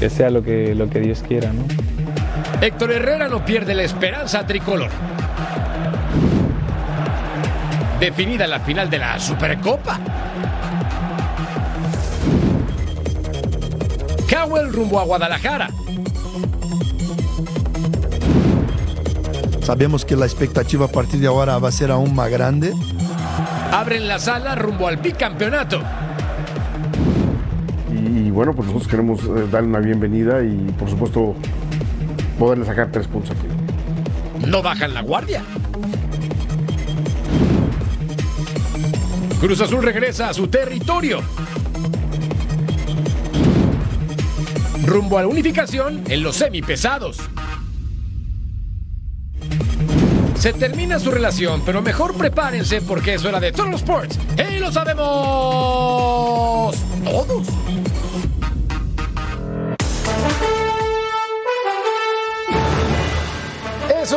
[0.00, 1.62] Que sea lo que, lo que Dios quiera, ¿no?
[2.62, 4.90] Héctor Herrera no pierde la esperanza tricolor.
[8.00, 10.00] Definida la final de la Supercopa.
[14.30, 15.68] Cowell rumbo a Guadalajara.
[19.62, 22.72] Sabemos que la expectativa a partir de ahora va a ser aún más grande.
[23.70, 25.82] Abren la sala rumbo al bicampeonato.
[28.40, 31.34] Bueno, pues nosotros queremos eh, darle una bienvenida y por supuesto
[32.38, 33.46] poderle sacar tres puntos aquí.
[34.48, 35.44] No bajan la guardia.
[39.42, 41.20] Cruz Azul regresa a su territorio.
[44.86, 47.18] Rumbo a la unificación en los semipesados.
[50.36, 54.18] Se termina su relación, pero mejor prepárense porque es hora de Total Sports.
[54.38, 56.74] ¡Y lo sabemos!
[57.04, 57.59] Todos.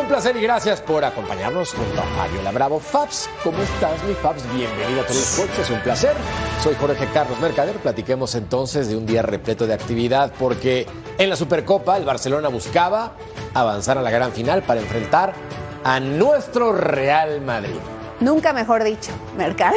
[0.04, 2.80] Un placer y gracias por acompañarnos junto a Fabiola Bravo.
[2.80, 4.44] Fabs, ¿cómo estás, mi Fabs?
[4.54, 6.14] Bienvenido a Total Sports, es un placer.
[6.62, 7.78] Soy Jorge Carlos Mercader.
[7.78, 10.86] Platiquemos entonces de un día repleto de actividad porque
[11.18, 13.14] en la Supercopa el Barcelona buscaba
[13.54, 15.34] avanzar a la gran final para enfrentar
[15.86, 17.80] a nuestro Real Madrid.
[18.24, 19.76] Nunca mejor dicho, Mercado.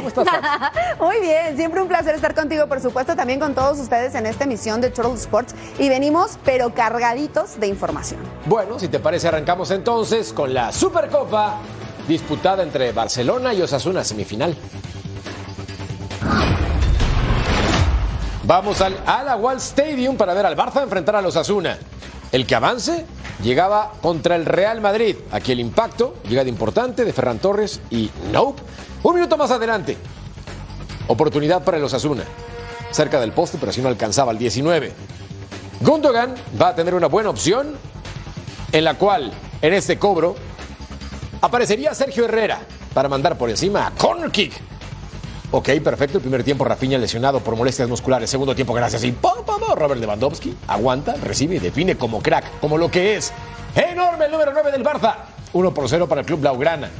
[1.01, 4.45] Muy bien, siempre un placer estar contigo, por supuesto, también con todos ustedes en esta
[4.45, 5.55] emisión de Total Sports.
[5.81, 8.21] Y venimos, pero cargaditos de información.
[8.45, 11.57] Bueno, si te parece, arrancamos entonces con la Supercopa
[12.07, 14.57] disputada entre Barcelona y Osasuna semifinal.
[18.45, 21.79] Vamos al Alagual Stadium para ver al Barça enfrentar a los Osasuna.
[22.31, 23.05] El que avance
[23.43, 25.17] llegaba contra el Real Madrid.
[25.31, 28.63] Aquí el impacto, llegada importante de Ferran Torres y Nope.
[29.03, 29.97] Un minuto más adelante.
[31.09, 32.25] Oportunidad para el Osasuna.
[32.91, 34.93] Cerca del poste, pero si no alcanzaba el 19.
[35.81, 37.77] Gundogan va a tener una buena opción
[38.73, 39.33] en la cual
[39.63, 40.37] en este cobro
[41.41, 42.61] aparecería Sergio Herrera
[42.95, 44.53] para mandar por encima a corner kick.
[45.57, 46.19] Ok, perfecto.
[46.19, 48.29] El primer tiempo, Rafinha lesionado por molestias musculares.
[48.29, 49.03] Segundo tiempo, gracias.
[49.05, 53.33] Y pum, pum, Robert Lewandowski aguanta, recibe y define como crack, como lo que es.
[53.75, 55.15] Enorme el número 9 del Barça.
[55.55, 56.91] 1 por 0 para el club Blaugrana.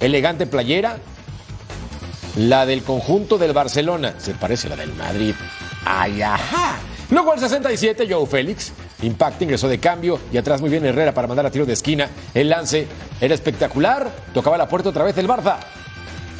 [0.00, 0.96] Elegante playera.
[2.38, 4.14] La del conjunto del Barcelona.
[4.16, 5.34] Se parece a la del Madrid.
[5.84, 6.78] ¡Ay, ajá!
[7.10, 8.72] Luego al 67, Joe Félix.
[9.02, 12.08] Impacto, ingresó de cambio y atrás muy bien Herrera para mandar a tiro de esquina.
[12.32, 12.88] El lance
[13.20, 14.10] era espectacular.
[14.32, 15.58] Tocaba la puerta otra vez el Barça.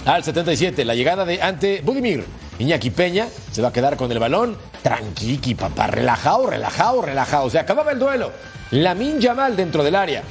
[0.05, 2.25] Al 77, la llegada de ante Budimir.
[2.59, 4.57] Iñaki Peña se va a quedar con el balón.
[4.83, 5.87] Tranquiqui, papá.
[5.87, 7.51] Relajado, relajado, relajado.
[7.51, 8.33] Se acababa el duelo.
[8.71, 10.23] Lamin Yamal dentro del área.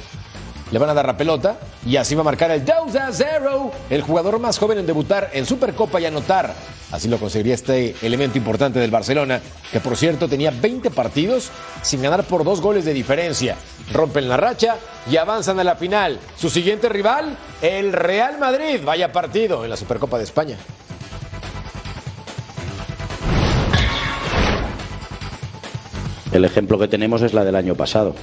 [0.70, 3.70] Le van a dar la pelota y así va a marcar el 2 a 0.
[3.88, 6.52] El jugador más joven en debutar en Supercopa y anotar.
[6.90, 9.40] Así lo conseguiría este elemento importante del Barcelona,
[9.70, 11.50] que por cierto tenía 20 partidos
[11.82, 13.56] sin ganar por dos goles de diferencia.
[13.92, 14.76] Rompen la racha
[15.10, 16.18] y avanzan a la final.
[16.38, 18.80] Su siguiente rival, el Real Madrid.
[18.84, 20.56] Vaya partido en la Supercopa de España.
[26.32, 28.14] El ejemplo que tenemos es la del año pasado,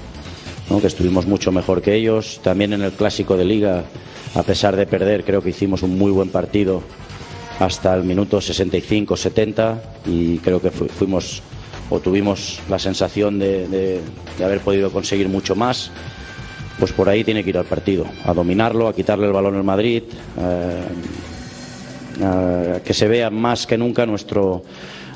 [0.80, 2.40] que estuvimos mucho mejor que ellos.
[2.44, 3.84] También en el clásico de liga,
[4.34, 6.84] a pesar de perder, creo que hicimos un muy buen partido
[7.60, 11.42] hasta el minuto 65-70 y creo que fuimos
[11.90, 14.02] o tuvimos la sensación de, de,
[14.38, 15.92] de, haber podido conseguir mucho más.
[16.80, 19.64] Pues por ahí tiene que ir al partido, a dominarlo, a quitarle el balón al
[19.64, 20.04] Madrid,
[20.38, 20.84] eh,
[22.24, 24.64] a que se vea más que nunca nuestro,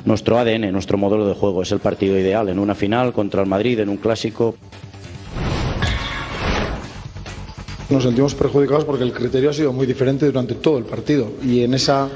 [0.06, 1.60] nuestro ADN, nuestro modelo de juego.
[1.62, 4.54] Es el partido ideal en una final contra el Madrid, en un clásico.
[7.90, 11.64] Nos sentimos perjudicados porque el criterio ha sido muy diferente durante todo el partido y
[11.64, 12.08] en esa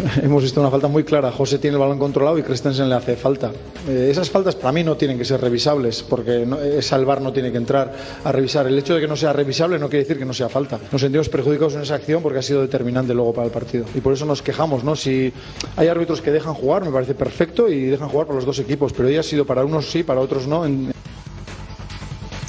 [0.22, 1.30] hemos visto una falta muy clara.
[1.32, 3.50] José tiene el balón controlado y Christensen le hace falta.
[3.88, 7.20] Eh, esas faltas para mí no tienen que ser revisables porque no, esa el VAR
[7.20, 7.92] no tiene que entrar
[8.22, 8.66] a revisar.
[8.66, 10.78] El hecho de que no sea revisable no quiere decir que no sea falta.
[10.90, 14.00] Nos sentimos perjudicados en esa acción porque ha sido determinante luego para el partido y
[14.00, 14.84] por eso nos quejamos.
[14.84, 14.96] ¿no?
[14.96, 15.32] Si
[15.76, 18.92] hay árbitros que dejan jugar, me parece perfecto y dejan jugar para los dos equipos,
[18.92, 20.64] pero hoy ha sido para unos sí, para otros no.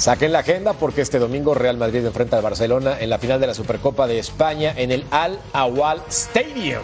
[0.02, 3.46] Saquen la agenda porque este domingo Real Madrid enfrenta al Barcelona en la final de
[3.46, 6.82] la Supercopa de España en el Al Awal Stadium.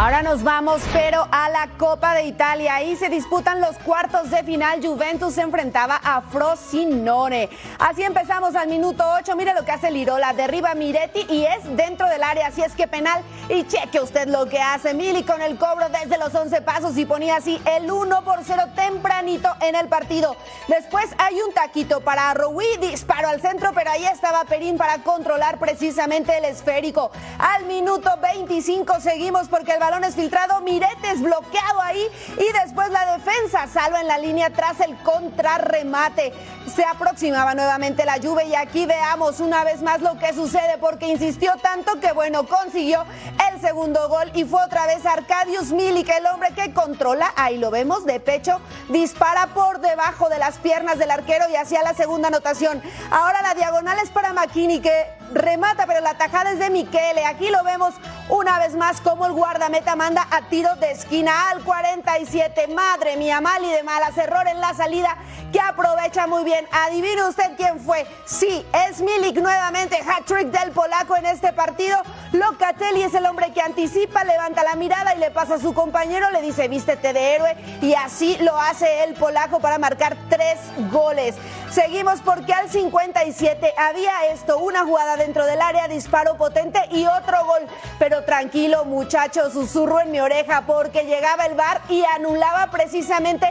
[0.00, 2.76] Ahora nos vamos, pero a la Copa de Italia.
[2.76, 4.80] Ahí se disputan los cuartos de final.
[4.82, 7.50] Juventus se enfrentaba a Frosinone.
[7.78, 9.36] Así empezamos al minuto 8.
[9.36, 10.32] Mire lo que hace Lirola.
[10.32, 12.46] Derriba Miretti y es dentro del área.
[12.46, 13.22] Así es que penal.
[13.50, 17.04] Y cheque usted lo que hace Mili con el cobro desde los 11 pasos y
[17.04, 20.34] ponía así el 1 por 0 tempranito en el partido.
[20.68, 22.78] Después hay un taquito para Rowi.
[22.80, 27.10] Disparo al centro, pero ahí estaba Perín para controlar precisamente el esférico.
[27.38, 32.06] Al minuto 25 seguimos porque el balón es filtrado, Miretes bloqueado ahí
[32.38, 36.32] y después la defensa salva en la línea tras el contrarremate.
[36.72, 41.08] Se aproximaba nuevamente la lluvia y aquí veamos una vez más lo que sucede porque
[41.08, 43.04] insistió tanto que bueno, consiguió
[43.50, 47.72] el segundo gol y fue otra vez Arcadius Milik, el hombre que controla, ahí lo
[47.72, 48.60] vemos de pecho,
[48.90, 52.80] dispara por debajo de las piernas del arquero y hacia la segunda anotación.
[53.10, 57.24] Ahora la diagonal es para McKinney que remata, pero la tajada es de Miquele.
[57.26, 57.94] Aquí lo vemos
[58.28, 62.68] una vez más como el guardameta manda a tiro de esquina al 47.
[62.68, 65.16] Madre mía, mal y de malas, error en la salida
[65.52, 66.66] que aprovecha muy bien.
[66.70, 68.06] Adivine usted quién fue.
[68.24, 71.96] Sí, es Milik nuevamente, hat-trick del polaco en este partido.
[72.32, 76.30] Locatelli es el hombre que anticipa, levanta la mirada y le pasa a su compañero,
[76.30, 80.58] le dice vístete de héroe y así lo hace el polaco para marcar tres
[80.92, 81.34] goles.
[81.70, 87.44] Seguimos porque al 57 había esto, una jugada dentro del área, disparo potente y otro
[87.44, 87.66] gol.
[87.98, 93.46] Pero tranquilo muchachos, susurro en mi oreja porque llegaba el bar y anulaba precisamente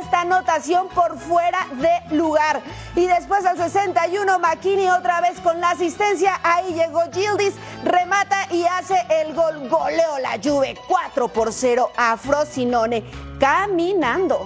[0.00, 2.60] esta anotación por fuera de lugar.
[2.94, 7.54] Y después al 61 McKinney otra vez con la asistencia, ahí llegó Gildis,
[7.84, 9.68] remata y hace el gol.
[9.68, 13.04] Goleo la Juve 4 por 0 a Frosinone
[13.38, 14.44] caminando.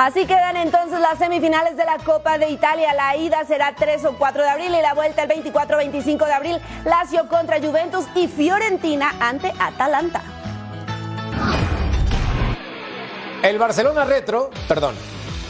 [0.00, 2.94] Así quedan entonces las semifinales de la Copa de Italia.
[2.94, 6.58] La ida será 3 o 4 de abril y la vuelta el 24-25 de abril.
[6.86, 10.22] Lazio contra Juventus y Fiorentina ante Atalanta.
[13.42, 14.94] El Barcelona Retro, perdón,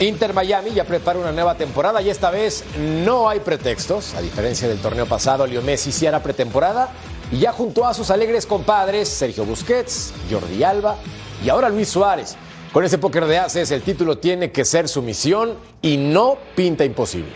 [0.01, 4.15] Inter Miami ya prepara una nueva temporada y esta vez no hay pretextos.
[4.15, 6.89] A diferencia del torneo pasado, Leo Messi sí pretemporada
[7.31, 10.97] y ya juntó a sus alegres compadres Sergio Busquets, Jordi Alba
[11.45, 12.37] y ahora Luis Suárez.
[12.73, 16.85] Con ese póker de haces, el título tiene que ser su misión y no pinta
[16.85, 17.31] imposible.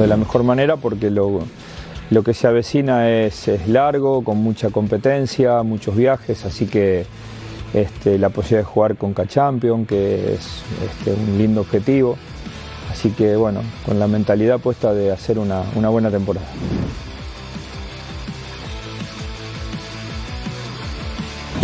[0.00, 1.40] De la mejor manera porque lo,
[2.08, 7.04] lo que se avecina es, es, largo, con mucha competencia, muchos viajes, así que
[7.74, 12.16] este, la posibilidad de jugar con K-Champion, que es este, un lindo objetivo.
[12.90, 16.46] Así que bueno, con la mentalidad puesta de hacer una, una buena temporada.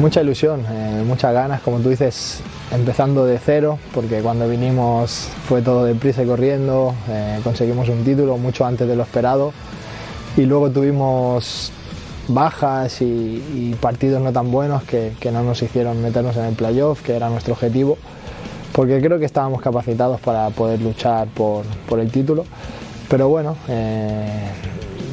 [0.02, 2.40] Mucha ilusión, eh, muchas ganas, como tú dices,
[2.72, 8.36] empezando de cero, porque cuando vinimos fue todo deprisa y corriendo, eh, conseguimos un título
[8.36, 9.52] mucho antes de lo esperado
[10.36, 11.70] y luego tuvimos
[12.26, 13.04] bajas y,
[13.54, 17.14] y partidos no tan buenos que, que, no nos hicieron meternos en el playoff, que
[17.14, 17.96] era nuestro objetivo,
[18.72, 22.44] porque creo que estábamos capacitados para poder luchar por, por el título.
[23.08, 24.50] Pero bueno, eh,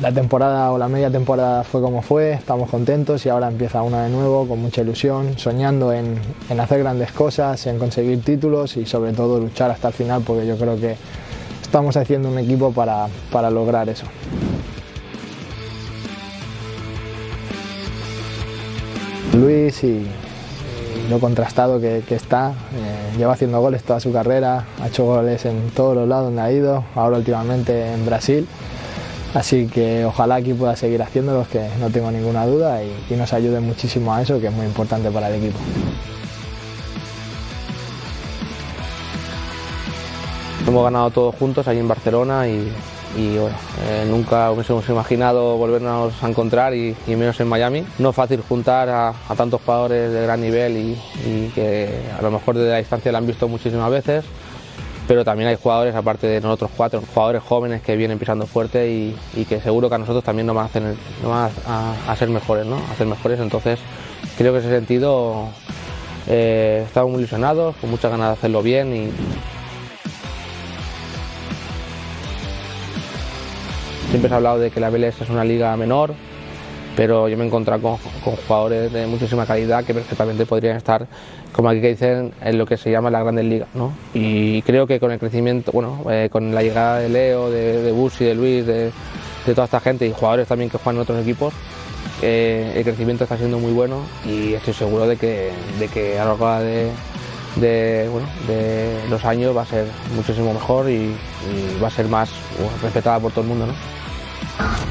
[0.01, 4.03] la temporada o la media temporada fue como fue, estamos contentos y ahora empieza una
[4.03, 6.19] de nuevo con mucha ilusión, soñando en,
[6.49, 10.47] en hacer grandes cosas, en conseguir títulos y sobre todo luchar hasta el final, porque
[10.47, 10.95] yo creo que
[11.61, 14.05] estamos haciendo un equipo para, para lograr eso.
[19.33, 20.05] Luis y,
[21.09, 25.71] lo contrastado que, está, eh, lleva haciendo goles toda su carrera, ha hecho goles en
[25.71, 28.47] todos los lados donde ha ido, ahora últimamente en Brasil.
[29.33, 33.31] Así que ojalá aquí pueda seguir haciéndolos, que no tengo ninguna duda, y, y nos
[33.33, 35.59] ayude muchísimo a eso, que es muy importante para el equipo.
[40.67, 42.71] Hemos ganado todos juntos ahí en Barcelona y,
[43.17, 47.83] eh, nunca hubiésemos imaginado volvernos a encontrar y, menos en Miami.
[47.97, 52.21] No es fácil juntar a, a tantos jugadores de gran nivel y, y, que a
[52.21, 54.25] lo mejor desde la distancia la han visto muchísimas veces,
[55.09, 59.45] pero también hay jugadores, aparte de nosotros cuatro, jugadores jóvenes que vienen pisando fuerte y,
[59.45, 60.69] que seguro que a nosotros también nos van
[61.65, 62.75] a hacer, mejores, ¿no?
[62.75, 63.39] a ser mejores.
[63.39, 63.79] Entonces
[64.37, 65.49] creo que en ese sentido
[66.27, 69.09] eh, estamos muy ilusionados, con muchas ganas de hacerlo bien y,
[74.11, 76.13] Siempre se ha hablado de que la MLS es una liga menor,
[76.99, 81.07] pero yo me he encontrado con, jugadores de muchísima calidad que perfectamente podrían estar,
[81.53, 83.69] como aquí que dicen, en lo que se llama la grandes ligas.
[83.73, 83.93] ¿no?
[84.13, 87.91] Y creo que con el crecimiento, bueno, eh, con la llegada de Leo, de, de
[87.93, 88.91] Busi, de Luis, de,
[89.45, 91.53] toda esta gente y jugadores también que juegan en otros equipos,
[92.21, 96.25] eh, el crecimiento está siendo muy bueno y estoy seguro de que, de que a
[96.25, 96.91] lo largo de,
[97.55, 99.87] de, bueno, de los años va a ser
[100.17, 101.15] muchísimo mejor y,
[101.81, 102.29] va a ser más
[102.83, 103.67] respetada por todo el mundo.
[103.67, 104.88] ¿no?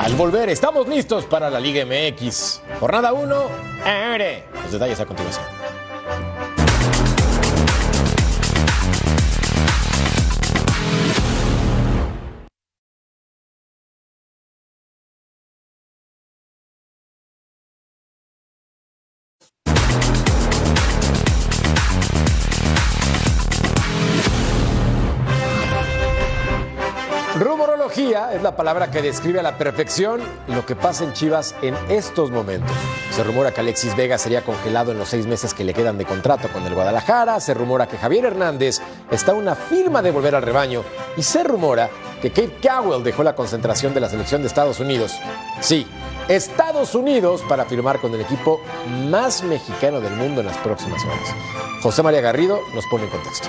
[0.00, 2.62] Al volver, estamos listos para la Liga MX.
[2.78, 3.34] Jornada 1,
[4.62, 5.57] los detalles a continuación.
[27.98, 32.30] Es la palabra que describe a la perfección lo que pasa en Chivas en estos
[32.30, 32.70] momentos.
[33.10, 36.04] Se rumora que Alexis Vega sería congelado en los seis meses que le quedan de
[36.04, 37.40] contrato con el Guadalajara.
[37.40, 40.84] Se rumora que Javier Hernández está una firma de volver al rebaño.
[41.16, 41.90] Y se rumora
[42.22, 45.18] que Kate Cowell dejó la concentración de la selección de Estados Unidos.
[45.60, 45.84] Sí,
[46.28, 48.60] Estados Unidos para firmar con el equipo
[49.08, 51.34] más mexicano del mundo en las próximas horas.
[51.82, 53.48] José María Garrido nos pone en contexto.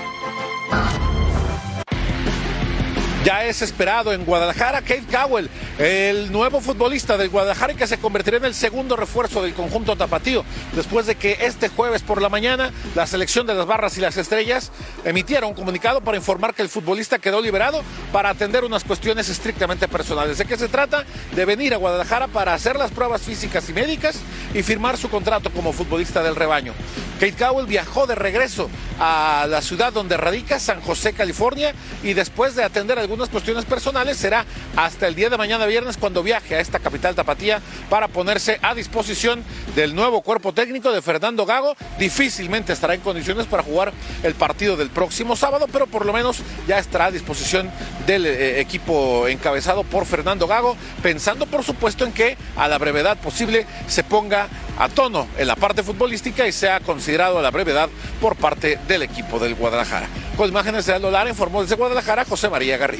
[3.26, 7.98] Ya es esperado en Guadalajara Kate Cowell, el nuevo futbolista del Guadalajara y que se
[7.98, 12.30] convertirá en el segundo refuerzo del conjunto tapatío, después de que este jueves por la
[12.30, 14.72] mañana la selección de las barras y las estrellas
[15.04, 17.84] emitiera un comunicado para informar que el futbolista quedó liberado
[18.14, 20.38] para atender unas cuestiones estrictamente personales.
[20.38, 21.04] ¿De qué se trata?
[21.36, 24.16] De venir a Guadalajara para hacer las pruebas físicas y médicas
[24.54, 26.74] y firmar su contrato como futbolista del rebaño.
[27.20, 32.56] Kate Cowell viajó de regreso a la ciudad donde radica, San José, California, y después
[32.56, 36.60] de atender algunas cuestiones personales, será hasta el día de mañana viernes cuando viaje a
[36.60, 39.44] esta capital tapatía para ponerse a disposición
[39.76, 41.76] del nuevo cuerpo técnico de Fernando Gago.
[41.98, 46.38] Difícilmente estará en condiciones para jugar el partido del próximo sábado, pero por lo menos
[46.68, 47.72] ya estará a disposición
[48.06, 53.18] del eh, equipo encabezado por Fernando Gago, pensando por supuesto en que a la brevedad
[53.18, 54.48] posible se ponga
[54.78, 57.90] a tono en la parte futbolística y sea considerado a la brevedad
[58.22, 60.08] por parte del equipo del Guadalajara.
[60.38, 62.99] Con imágenes de Aldo Lara informó desde Guadalajara José María Garrido.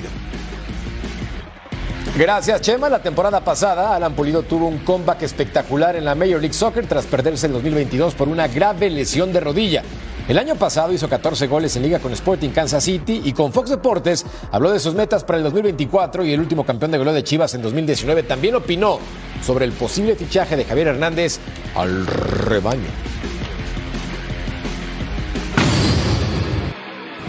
[2.18, 2.90] Gracias, Chema.
[2.90, 7.06] La temporada pasada, Alan Pulido tuvo un comeback espectacular en la Major League Soccer tras
[7.06, 9.84] perderse el 2022 por una grave lesión de rodilla.
[10.28, 13.72] El año pasado hizo 14 goles en liga con Sporting Kansas City y con Fox
[13.72, 17.24] Deportes habló de sus metas para el 2024 y el último campeón de goleo de
[17.24, 19.00] Chivas en 2019 también opinó
[19.44, 21.40] sobre el posible fichaje de Javier Hernández
[21.74, 22.90] al rebaño.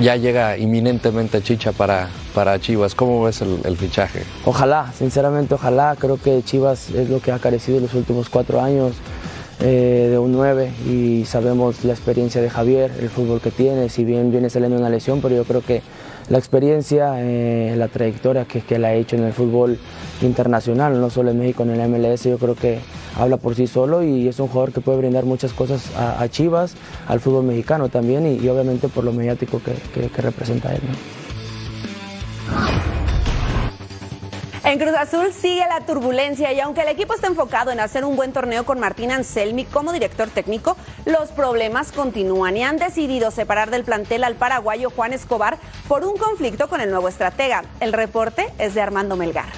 [0.01, 2.95] Ya llega inminentemente Chicha para, para Chivas.
[2.95, 4.23] ¿Cómo ves el, fichaje?
[4.45, 5.97] Ojalá, sinceramente ojalá.
[5.99, 8.95] Creo que Chivas es lo que ha carecido en los últimos cuatro años
[9.61, 14.05] eh, de un 9 y sabemos la experiencia de Javier, el fútbol que tiene, si
[14.05, 15.83] bien viene saliendo una lesión, pero yo creo que
[16.29, 19.79] la experiencia, eh, la trayectoria que, que la ha hecho en el fútbol
[20.23, 22.79] internacional, no solo en México, en el MLS, yo creo que
[23.19, 26.75] habla por sí solo y es un jugador que puede brindar muchas cosas a, Chivas,
[27.09, 30.81] al fútbol mexicano también y, obviamente por lo mediático que, representa él.
[34.71, 38.15] En Cruz Azul sigue la turbulencia y aunque el equipo está enfocado en hacer un
[38.15, 43.73] buen torneo con Martín Anselmi como director técnico, los problemas continúan y han decidido separar
[43.73, 45.59] del plantel al paraguayo Juan Escobar
[45.89, 47.65] por un conflicto con el nuevo estratega.
[47.81, 49.49] El reporte es de Armando Melgar.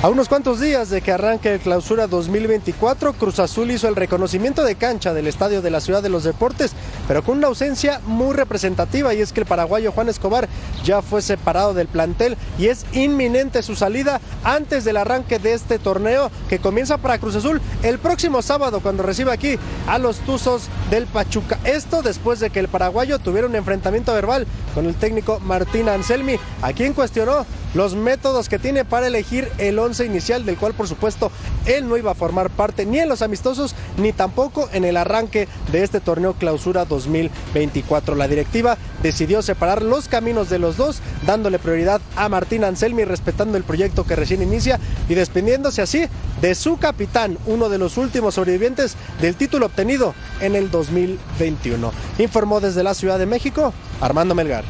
[0.00, 4.62] A unos cuantos días de que arranque el clausura 2024, Cruz Azul hizo el reconocimiento
[4.62, 6.70] de cancha del Estadio de la Ciudad de los Deportes,
[7.08, 10.48] pero con una ausencia muy representativa y es que el paraguayo Juan Escobar
[10.84, 15.80] ya fue separado del plantel y es inminente su salida antes del arranque de este
[15.80, 20.68] torneo que comienza para Cruz Azul el próximo sábado cuando reciba aquí a los Tuzos
[20.92, 21.58] del Pachuca.
[21.64, 26.36] Esto después de que el paraguayo tuviera un enfrentamiento verbal con el técnico Martín Anselmi,
[26.62, 30.88] a quien cuestionó los métodos que tiene para elegir el once inicial, del cual por
[30.88, 31.30] supuesto
[31.66, 35.48] él no iba a formar parte ni en los amistosos ni tampoco en el arranque
[35.70, 38.14] de este torneo clausura 2024.
[38.14, 43.56] La directiva decidió separar los caminos de los dos, dándole prioridad a Martín Anselmi, respetando
[43.56, 46.06] el proyecto que recién inicia y despidiéndose así
[46.40, 51.92] de su capitán, uno de los últimos sobrevivientes del título obtenido en el 2021.
[52.18, 54.64] Informó desde la Ciudad de México Armando Melgar.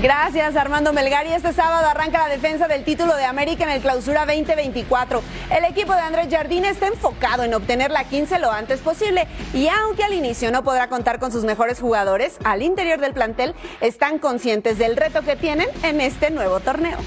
[0.00, 3.82] Gracias Armando Melgar y este sábado arranca la defensa del título de América en el
[3.82, 5.20] clausura 2024.
[5.50, 9.68] El equipo de Andrés Jardín está enfocado en obtener la 15 lo antes posible y
[9.68, 14.18] aunque al inicio no podrá contar con sus mejores jugadores, al interior del plantel están
[14.18, 16.98] conscientes del reto que tienen en este nuevo torneo.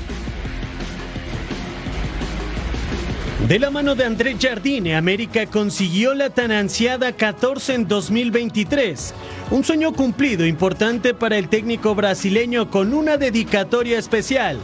[3.53, 9.13] De la mano de Andrés Jardine, América consiguió la tan ansiada 14 en 2023.
[9.51, 14.57] Un sueño cumplido importante para el técnico brasileño con una dedicatoria especial.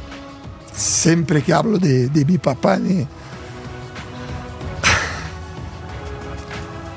[0.73, 3.05] Siempre que hablo de, de mi papá, me,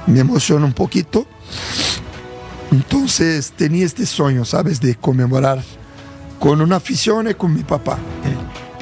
[0.07, 1.27] me emociona un poquito.
[2.71, 4.81] Entonces tenía este sueño, ¿sabes?
[4.81, 5.63] De conmemorar
[6.41, 7.99] con una afición y con mi papá.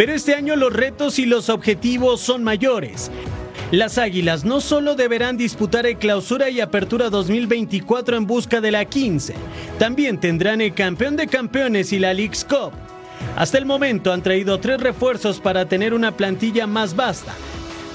[0.00, 3.10] Pero este año los retos y los objetivos son mayores.
[3.70, 8.86] Las Águilas no solo deberán disputar el Clausura y Apertura 2024 en busca de la
[8.86, 9.34] 15,
[9.78, 12.72] también tendrán el Campeón de Campeones y la League's Cup.
[13.36, 17.34] Hasta el momento han traído tres refuerzos para tener una plantilla más vasta,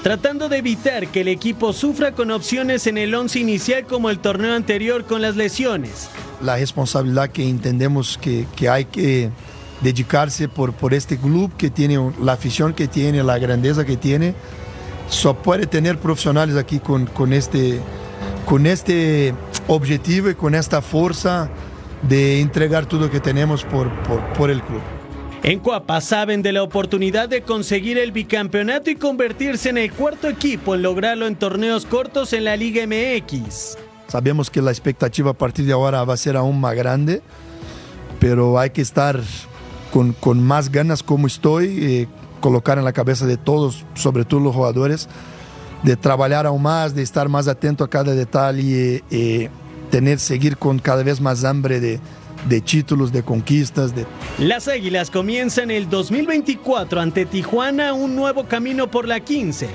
[0.04, 4.20] tratando de evitar que el equipo sufra con opciones en el once inicial como el
[4.20, 6.08] torneo anterior con las lesiones.
[6.40, 9.32] la responsabilidad que entendemos que, que hay que
[9.80, 14.34] dedicarse por, por este club que tiene la afición que tiene, la grandeza que tiene.
[15.08, 17.80] Só puede tener profesionales aquí con, con, este,
[18.44, 19.34] con este
[19.68, 21.48] objetivo y con esta fuerza
[22.02, 24.80] de entregar todo lo que tenemos por, por, por el club.
[25.42, 30.28] En Cuapa saben de la oportunidad de conseguir el bicampeonato y convertirse en el cuarto
[30.28, 33.76] equipo en lograrlo en torneos cortos en la Liga MX.
[34.08, 37.22] Sabemos que la expectativa a partir de ahora va a ser aún más grande,
[38.18, 39.20] pero hay que estar
[40.20, 42.08] con, más ganas como estoy, eh,
[42.40, 45.08] colocar en la cabeza de todos, sobre todo los jugadores,
[45.82, 49.48] de trabajar aún más, de estar más atento a cada detalle, eh,
[49.90, 52.00] tener, seguir con cada vez más hambre de,
[52.60, 53.92] títulos, de conquistas.
[54.38, 59.68] Las Águilas comienzan el 2024 ante Tijuana un nuevo camino por la 15.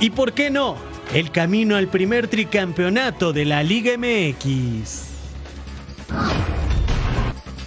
[0.00, 0.76] ¿Y por qué no?
[1.14, 5.17] El camino al primer tricampeonato de la Liga MX.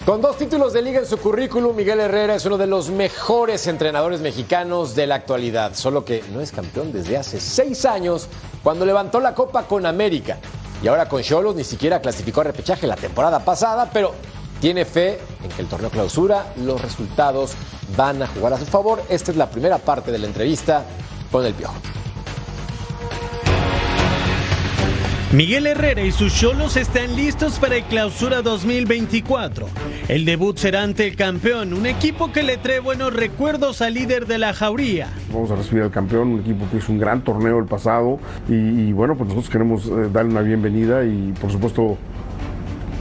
[0.05, 3.67] Con dos títulos de liga en su currículum, Miguel Herrera es uno de los mejores
[3.67, 8.27] entrenadores mexicanos de la actualidad, solo que no es campeón desde hace seis años,
[8.63, 10.39] cuando levantó la copa con América.
[10.81, 14.13] Y ahora con Cholos ni siquiera clasificó a repechaje la temporada pasada, pero
[14.59, 17.51] tiene fe en que el torneo clausura, los resultados
[17.95, 19.03] van a jugar a su favor.
[19.07, 20.83] Esta es la primera parte de la entrevista
[21.31, 21.75] con el Piojo.
[25.33, 29.65] Miguel Herrera y sus cholos están listos para el clausura 2024.
[30.09, 34.27] El debut será ante el campeón, un equipo que le trae buenos recuerdos al líder
[34.27, 35.07] de la jauría.
[35.31, 38.19] Vamos a recibir al campeón, un equipo que hizo un gran torneo el pasado
[38.49, 41.97] y, bueno, pues nosotros queremos eh, darle una bienvenida y por supuesto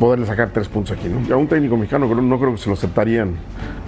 [0.00, 1.08] poderle sacar tres puntos aquí.
[1.08, 1.32] ¿no?
[1.32, 3.34] A un técnico mexicano no, no creo que se lo aceptarían.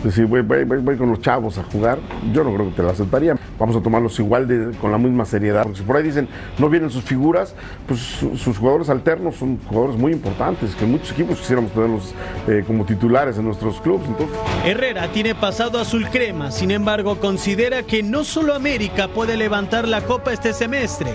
[0.05, 1.99] Decir, voy, voy, voy, con los chavos a jugar,
[2.33, 3.39] yo no creo que te lo aceptarían.
[3.59, 5.63] Vamos a tomarlos igual de, con la misma seriedad.
[5.63, 7.55] Porque si por ahí dicen, no vienen sus figuras,
[7.87, 12.15] pues su, sus jugadores alternos son jugadores muy importantes, que muchos equipos quisiéramos tenerlos
[12.47, 14.07] eh, como titulares en nuestros clubes.
[14.09, 14.37] Entonces.
[14.65, 20.03] Herrera tiene pasado azul crema, sin embargo considera que no solo América puede levantar la
[20.03, 21.15] copa este semestre.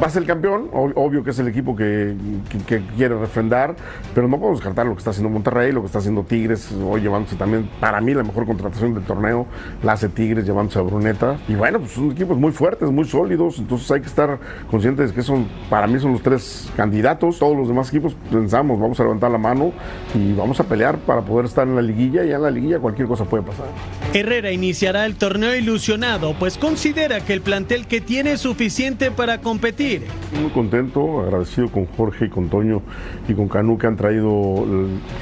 [0.00, 2.14] Va a ser el campeón, obvio que es el equipo que,
[2.50, 3.74] que, que quiere refrendar,
[4.14, 7.00] pero no podemos descartar lo que está haciendo Monterrey, lo que está haciendo Tigres, hoy
[7.00, 9.46] llevándose también, para mí, la mejor contratación del torneo,
[9.82, 11.38] la hace Tigres llevándose a Bruneta.
[11.48, 14.38] Y bueno, pues son equipos muy fuertes, muy sólidos, entonces hay que estar
[14.70, 17.38] conscientes de que son, para mí son los tres candidatos.
[17.38, 19.72] Todos los demás equipos pensamos, vamos a levantar la mano
[20.14, 23.08] y vamos a pelear para poder estar en la liguilla y en la liguilla cualquier
[23.08, 23.66] cosa puede pasar.
[24.14, 29.42] Herrera iniciará el torneo ilusionado, pues considera que el plantel que tiene es suficiente para
[29.42, 30.06] competir.
[30.40, 32.80] Muy contento, agradecido con Jorge y con Toño
[33.28, 34.64] y con Canú que han traído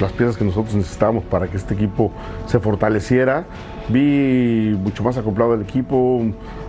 [0.01, 2.13] las piezas que nosotros necesitábamos para que este equipo
[2.47, 3.47] se fortaleciera.
[3.89, 6.23] Vi mucho más acoplado el equipo,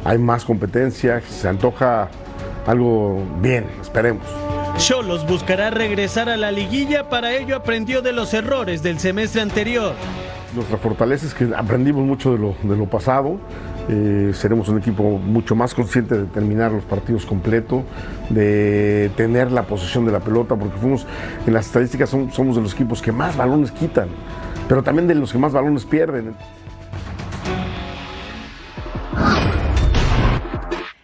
[0.04, 2.10] hay más competencia, se antoja
[2.66, 4.26] algo bien, esperemos.
[4.78, 9.94] Cholos buscará regresar a la liguilla, para ello aprendió de los errores del semestre anterior.
[10.58, 13.38] Nuestra fortaleza es que aprendimos mucho de lo, de lo pasado,
[13.90, 17.84] eh, seremos un equipo mucho más consciente de terminar los partidos completos,
[18.32, 21.06] de tener la posesión de la pelota, porque fuimos,
[21.46, 24.08] en las estadísticas somos de los equipos que más balones quitan,
[24.68, 26.34] pero también de los que más balones pierden.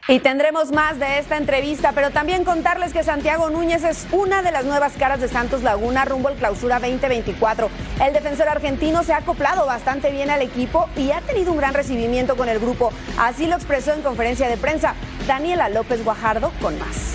[0.09, 4.51] Y tendremos más de esta entrevista, pero también contarles que Santiago Núñez es una de
[4.51, 7.69] las nuevas caras de Santos Laguna rumbo al clausura 2024.
[8.05, 11.73] El defensor argentino se ha acoplado bastante bien al equipo y ha tenido un gran
[11.73, 12.91] recibimiento con el grupo.
[13.17, 14.93] Así lo expresó en conferencia de prensa
[15.25, 17.13] Daniela López Guajardo con más.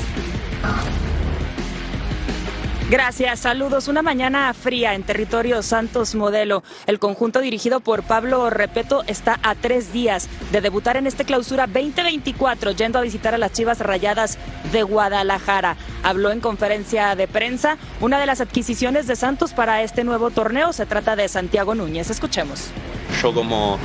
[2.90, 3.86] Gracias, saludos.
[3.88, 6.62] Una mañana fría en territorio Santos Modelo.
[6.86, 11.66] El conjunto dirigido por Pablo Repeto está a tres días de debutar en este clausura
[11.66, 14.38] 2024, yendo a visitar a las Chivas Rayadas
[14.72, 15.76] de Guadalajara.
[16.02, 20.72] Habló en conferencia de prensa una de las adquisiciones de Santos para este nuevo torneo.
[20.72, 22.08] Se trata de Santiago Núñez.
[22.08, 22.70] Escuchemos.
[23.22, 23.78] Yo como,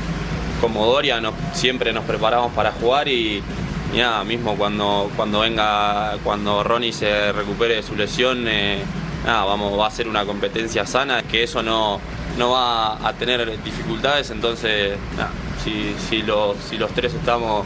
[0.62, 3.44] como Doria siempre nos preparamos para jugar y,
[3.93, 8.82] y nada, mismo cuando, cuando venga, cuando Ronnie se recupere de su lesión, eh,
[9.25, 11.99] nada, vamos, va a ser una competencia sana, que eso no,
[12.38, 15.32] no va a tener dificultades, entonces, nada,
[15.63, 17.65] si, si, los, si los tres estamos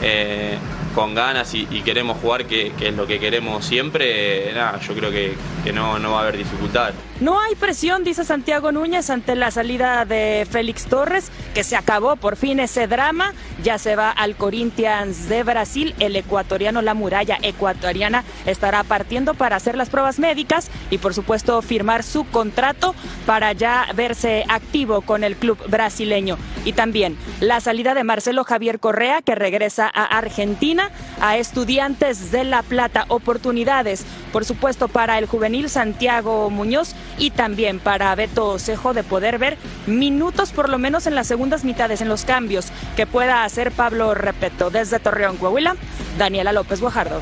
[0.00, 0.56] eh,
[0.94, 5.34] con ganas y, queremos jugar, que, es lo que queremos siempre, nada, yo creo que,
[5.62, 6.94] que no, no va a haber dificultades.
[7.20, 12.16] No hay presión, dice Santiago Núñez, ante la salida de Félix Torres, que se acabó
[12.16, 13.32] por fin ese drama.
[13.62, 15.94] Ya se va al Corinthians de Brasil.
[16.00, 21.62] El ecuatoriano, la muralla ecuatoriana, estará partiendo para hacer las pruebas médicas y, por supuesto,
[21.62, 26.36] firmar su contrato para ya verse activo con el club brasileño.
[26.64, 30.83] Y también la salida de Marcelo Javier Correa, que regresa a Argentina.
[31.20, 33.04] A Estudiantes de La Plata.
[33.08, 39.38] Oportunidades, por supuesto, para el juvenil Santiago Muñoz y también para Beto Cejo de poder
[39.38, 43.72] ver minutos por lo menos en las segundas mitades, en los cambios que pueda hacer
[43.72, 44.70] Pablo Repeto.
[44.70, 45.76] Desde Torreón, Coahuila,
[46.18, 47.20] Daniela López Guajardo.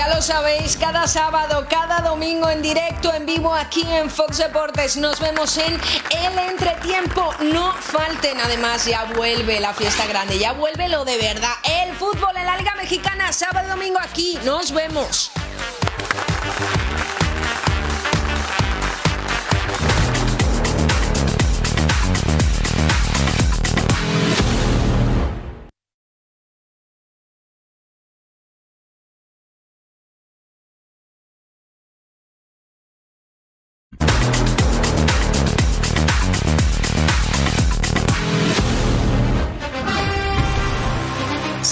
[0.00, 4.96] Ya lo sabéis, cada sábado, cada domingo en directo, en vivo aquí en Fox Deportes.
[4.96, 7.34] Nos vemos en el entretiempo.
[7.40, 11.52] No falten, además, ya vuelve la fiesta grande, ya vuelve lo de verdad.
[11.64, 14.38] El fútbol en la Liga Mexicana, sábado y domingo aquí.
[14.42, 15.32] Nos vemos.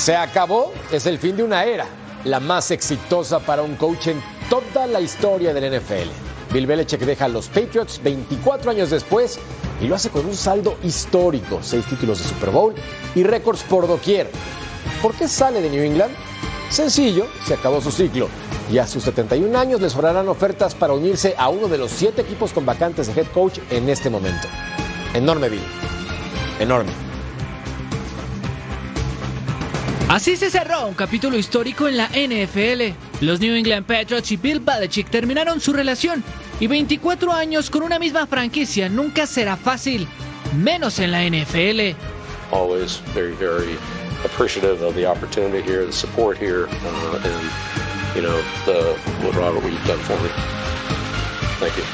[0.09, 1.85] Se acabó, es el fin de una era,
[2.25, 6.09] la más exitosa para un coach en toda la historia del NFL.
[6.51, 9.39] Bill Belichick deja a los Patriots 24 años después
[9.83, 12.75] y lo hace con un saldo histórico, seis títulos de Super Bowl
[13.15, 14.31] y récords por doquier.
[15.03, 16.15] ¿Por qué sale de New England?
[16.71, 18.31] Sencillo, se acabó su ciclo
[18.73, 22.23] y a sus 71 años le sobrarán ofertas para unirse a uno de los siete
[22.23, 24.49] equipos con vacantes de head coach en este momento.
[25.13, 25.67] Enorme Bill,
[26.61, 27.08] enorme.
[30.09, 32.95] Así se cerró un capítulo histórico en la NFL.
[33.21, 36.25] Los New England Patriots y Bill Belichick terminaron su relación
[36.59, 40.09] y 24 años con una misma franquicia nunca será fácil,
[40.57, 41.95] menos en la NFL.
[42.51, 43.77] Always very, very
[44.25, 49.63] appreciative of the opportunity here, the support here, uh, and you know, the, what Robert,
[49.63, 50.31] what you've done for me.
[51.61, 51.85] Thank you.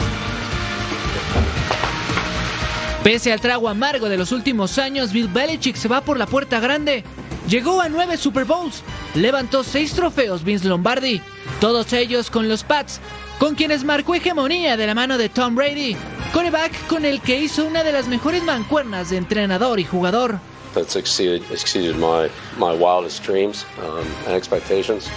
[3.05, 6.59] Pese al trago amargo de los últimos años, Bill Belichick se va por la puerta
[6.59, 7.05] grande.
[7.48, 8.83] Llegó a nueve Super Bowls,
[9.14, 11.20] levantó seis trofeos Vince Lombardi,
[11.61, 13.00] todos ellos con los Pats,
[13.38, 15.94] con quienes marcó hegemonía de la mano de Tom Brady,
[16.33, 20.38] coreback con el que hizo una de las mejores mancuernas de entrenador y jugador.
[20.72, 25.09] That's exceeded, exceeded my, my wildest dreams um, and expectations.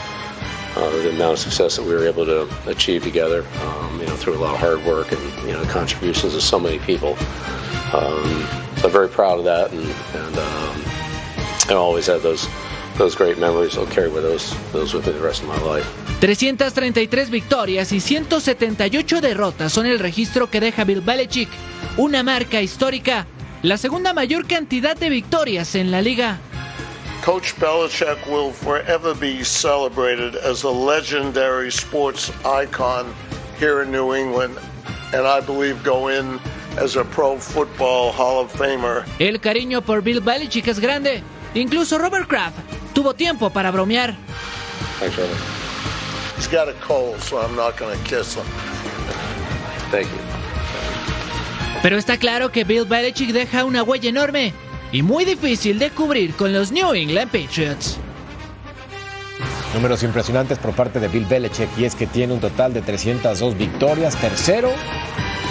[0.75, 4.15] Uh, the amount of success that we were able to achieve together, um, you know,
[4.15, 7.17] through a lot of hard work and you know contributions of so many people.
[7.93, 8.45] Um,
[8.83, 10.57] I'm very proud of that, and, um,
[11.69, 12.47] I always have those
[12.97, 13.77] those great memories.
[13.77, 15.86] I'll carry with those those with me the rest of my life.
[16.19, 21.49] 333 victorias y 178 derrotas son el registro que deja Bill Belichick,
[21.97, 23.27] una marca histórica,
[23.62, 26.39] la segunda mayor cantidad de victorias en la liga.
[27.23, 33.06] Coach Belichick will forever be celebrated as a legendary sports icon
[33.60, 34.56] here in New England,
[35.13, 36.39] and I believe go in
[36.77, 39.03] as a Pro Football Hall of Famer.
[39.19, 41.21] El cariño por Bill Belichick es grande.
[41.58, 42.58] Incluso Robert Kraft
[42.93, 44.15] tuvo tiempo para bromear.
[45.00, 45.38] Thanks, Robert.
[46.38, 48.43] He's got a cold, so I'm not going to kiss him.
[49.91, 50.20] Thank you.
[51.82, 54.54] Pero está claro que Bill Belichick deja una huella enorme
[54.91, 57.98] y muy difícil de cubrir con los New England Patriots.
[59.74, 63.58] Números impresionantes por parte de Bill Belichick y es que tiene un total de 302
[63.58, 64.72] victorias, tercero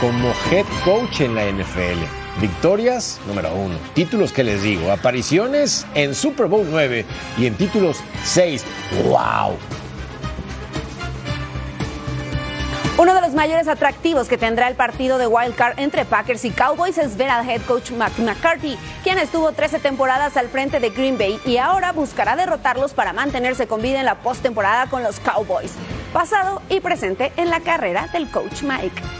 [0.01, 2.26] como head coach en la NFL.
[2.41, 3.77] Victorias, número uno.
[3.95, 7.05] Títulos que les digo, apariciones en Super Bowl 9
[7.39, 8.65] y en títulos 6.
[9.07, 9.57] ¡Wow!
[12.99, 16.51] Uno de los mayores atractivos que tendrá el partido de Wild Card entre Packers y
[16.51, 20.89] Cowboys es ver al head coach Mac McCarthy, quien estuvo 13 temporadas al frente de
[20.89, 25.21] Green Bay y ahora buscará derrotarlos para mantenerse con vida en la postemporada con los
[25.21, 25.73] Cowboys,
[26.15, 29.16] pasado y presente en la carrera del coach Mike.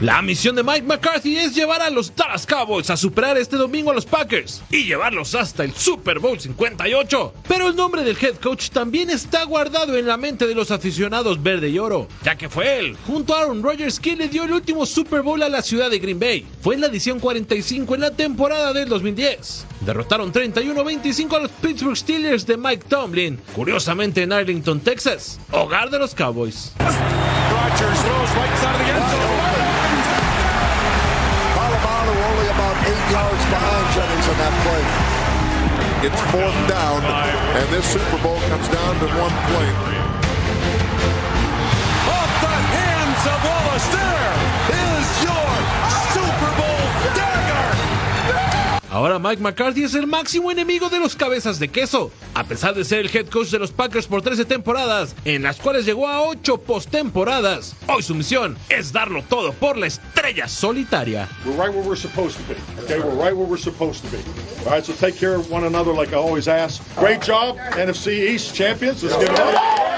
[0.00, 3.90] La misión de Mike McCarthy es llevar a los Dallas Cowboys a superar este domingo
[3.90, 7.32] a los Packers y llevarlos hasta el Super Bowl 58.
[7.48, 11.42] Pero el nombre del head coach también está guardado en la mente de los aficionados
[11.42, 14.52] verde y oro, ya que fue él, junto a Aaron Rodgers, quien le dio el
[14.52, 16.46] último Super Bowl a la ciudad de Green Bay.
[16.60, 19.66] Fue en la edición 45 en la temporada del 2010.
[19.80, 25.98] Derrotaron 31-25 a los Pittsburgh Steelers de Mike Tomlin, curiosamente en Arlington, Texas, hogar de
[25.98, 26.72] los Cowboys.
[36.00, 39.68] It's fourth down, and this Super Bowl comes down to one play.
[42.06, 44.34] Off the hands of Wallace, there
[44.78, 45.50] is your
[46.14, 46.82] Super Bowl
[47.16, 47.66] dagger.
[48.92, 52.12] Ahora Mike McCarthy es el máximo enemigo de los cabezas de queso.
[52.34, 55.56] A pesar de ser el head coach de los Packers por 13 temporadas, en las
[55.56, 61.28] cuales llegó a 8 postemporadas, hoy su misión es darlo todo por la estrella solitaria.
[61.44, 62.54] We're right where we're supposed to be.
[62.84, 64.22] Okay, we're right where we're supposed to be.
[64.66, 66.82] All right, so take care of one another like I always ask.
[66.96, 69.02] Great job, NFC East champions.
[69.02, 69.88] Let's give it up.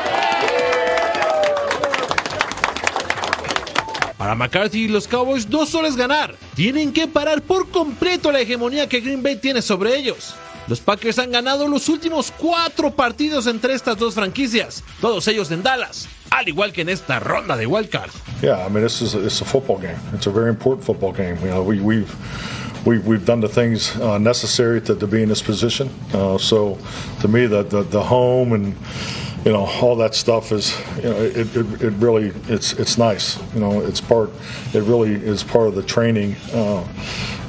[4.18, 8.40] Para McCarthy y los Cowboys no solo es ganar, tienen que parar por completo la
[8.40, 10.34] hegemonía que Green Bay tiene sobre ellos.
[10.68, 15.62] Los Packers han ganado los últimos cuatro partidos entre estas dos franquicias, todos ellos en
[15.62, 18.10] Dallas, al igual que en esta ronda de wildcard.
[18.42, 19.98] Yeah, I mean, this is it's a football game.
[20.14, 21.36] It's a very important football game.
[21.42, 22.14] You know, we, we've
[22.84, 25.88] we've we've done the things uh, necessary to, to be in this position.
[26.12, 26.78] Uh, so,
[27.20, 28.76] to me, the, the the home and
[29.44, 33.38] you know all that stuff is you know it, it, it really it's it's nice.
[33.54, 34.30] You know, it's part.
[34.74, 36.36] It really is part of the training.
[36.52, 36.86] Uh,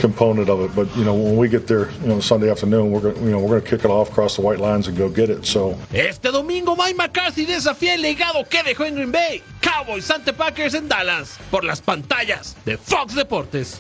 [0.02, 3.02] component of it but you know when we get there you know Sunday afternoon we're
[3.02, 5.30] going you know we're to kick it off across the white lines and go get
[5.30, 9.44] it so Este domingo Mike McCarthy desafía el legado que dejó en Green Bay.
[9.62, 13.80] Cowboys ante Packers en Dallas por las pantallas de Fox Deportes.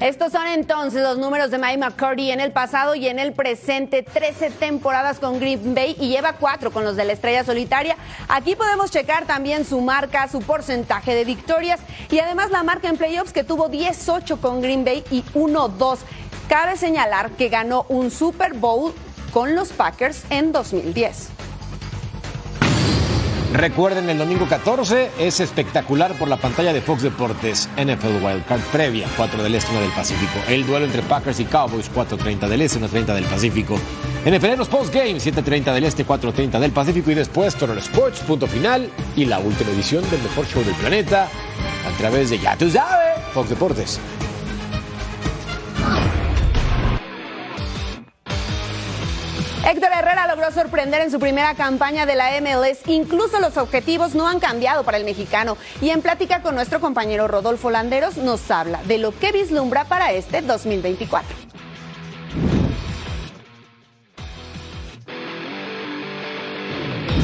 [0.00, 4.02] Estos son entonces los números de Mike McCurdy en el pasado y en el presente.
[4.02, 7.96] 13 temporadas con Green Bay y lleva 4 con los de la Estrella Solitaria.
[8.28, 11.80] Aquí podemos checar también su marca, su porcentaje de victorias
[12.10, 16.00] y además la marca en playoffs que tuvo 10-8 con Green Bay y 1-2.
[16.46, 18.92] Cabe señalar que ganó un Super Bowl
[19.32, 21.45] con los Packers en 2010.
[23.56, 27.70] Recuerden, el domingo 14 es espectacular por la pantalla de Fox Deportes.
[27.78, 30.34] NFL Wildcard previa, 4 del Este, 1 del Pacífico.
[30.46, 33.80] El duelo entre Packers y Cowboys, 4.30 del Este, 1.30 del Pacífico.
[34.26, 37.10] NFL los postgame, 7.30 del Este, 4.30 del Pacífico.
[37.10, 38.90] Y después Total Sports, punto final.
[39.16, 43.22] Y la última edición del mejor show del planeta a través de, ya tú sabes,
[43.32, 43.98] Fox Deportes.
[49.66, 52.86] Héctor Herrera logró sorprender en su primera campaña de la MLS.
[52.86, 55.56] Incluso los objetivos no han cambiado para el mexicano.
[55.82, 60.12] Y en plática con nuestro compañero Rodolfo Landeros nos habla de lo que vislumbra para
[60.12, 61.36] este 2024.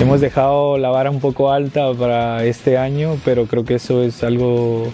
[0.00, 4.24] Hemos dejado la vara un poco alta para este año, pero creo que eso es
[4.24, 4.90] algo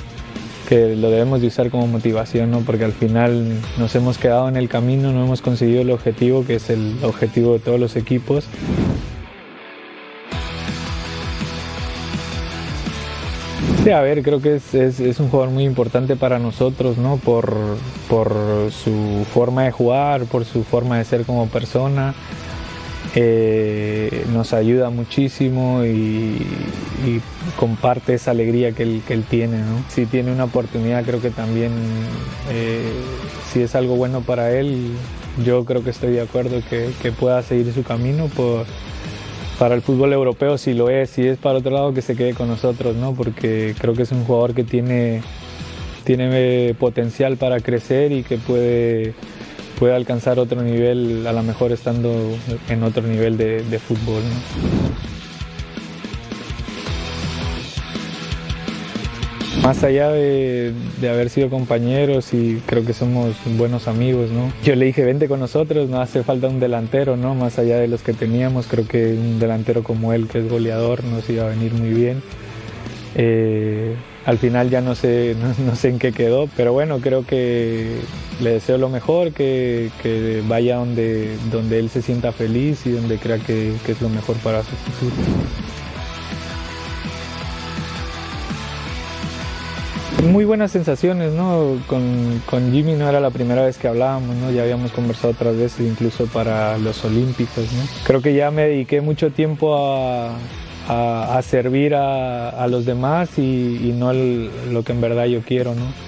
[0.69, 2.61] que lo debemos de usar como motivación, ¿no?
[2.61, 6.57] porque al final nos hemos quedado en el camino, no hemos conseguido el objetivo, que
[6.57, 8.45] es el objetivo de todos los equipos.
[13.83, 17.17] Sí, a ver, creo que es, es, un jugador muy importante para nosotros, ¿no?
[17.17, 17.51] Por,
[18.11, 18.35] por
[18.71, 22.15] su forma de jugar, por su forma de ser como persona.
[23.21, 26.39] Eh, nos ayuda muchísimo y,
[27.05, 27.21] y,
[27.57, 29.59] comparte esa alegría que él, que él tiene.
[29.59, 29.83] ¿no?
[29.89, 31.73] Si tiene una oportunidad, creo que también,
[32.53, 32.93] eh,
[33.53, 34.93] si es algo bueno para él,
[35.45, 38.67] yo creo que estoy de acuerdo que, que pueda seguir su camino por,
[39.59, 42.35] para el fútbol europeo, si lo es, si es para otro lado, que se quede
[42.35, 43.15] con nosotros, ¿no?
[43.15, 45.23] porque creo que es un jugador que tiene,
[46.05, 49.15] tiene potencial para crecer y que puede
[49.79, 52.13] puede alcanzar otro nivel, a lo mejor estando
[52.69, 54.23] en otro nivel de, de fútbol.
[59.63, 64.51] Más allá de, haber sido compañeros y creo que somos buenos amigos, ¿no?
[64.65, 67.35] Yo le dije, vente con nosotros, no hace falta un delantero, ¿no?
[67.35, 71.05] Más allá de los que teníamos, creo que un delantero como él, que es goleador,
[71.05, 72.23] nos iba a venir muy bien.
[73.15, 75.37] Eh, al final ya no sé,
[75.67, 77.97] no, sé en qué quedó, pero bueno, creo que
[78.41, 83.19] le deseo lo mejor, que, que vaya donde, donde él se sienta feliz y donde
[83.19, 85.15] crea que, que es lo mejor para su futuro.
[90.33, 91.81] Muy buenas sensaciones, ¿no?
[91.87, 94.51] Con, con, Jimmy no era la primera vez que hablábamos, ¿no?
[94.51, 97.83] Ya habíamos conversado otras veces, incluso para los Olímpicos, ¿no?
[98.05, 100.37] Creo que ya me dediqué mucho tiempo a,
[100.89, 106.08] a, servir a, a, los demás y, no lo que en verdad yo quiero, ¿no?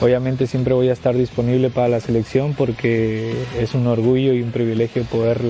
[0.00, 4.50] Obviamente siempre voy a estar disponible para la selección porque es un orgullo y un
[4.50, 5.40] privilegio poder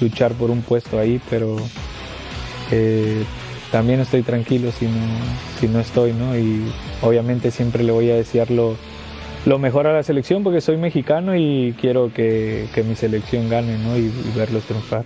[0.00, 1.56] luchar por un puesto ahí, pero
[2.70, 3.24] eh,
[3.70, 5.00] también estoy tranquilo si no,
[5.60, 6.36] si no estoy, ¿no?
[6.36, 6.62] Y
[7.02, 8.76] obviamente siempre le voy a desear lo,
[9.44, 13.76] lo mejor a la selección porque soy mexicano y quiero que, que mi selección gane,
[13.78, 13.96] ¿no?
[13.98, 15.04] Y, y verlos triunfar.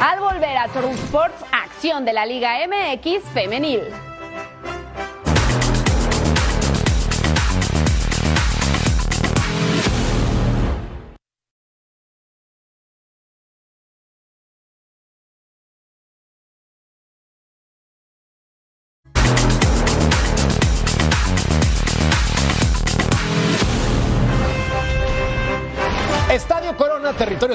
[0.00, 3.80] Al volver a Tour Sports, acción de la Liga MX femenil.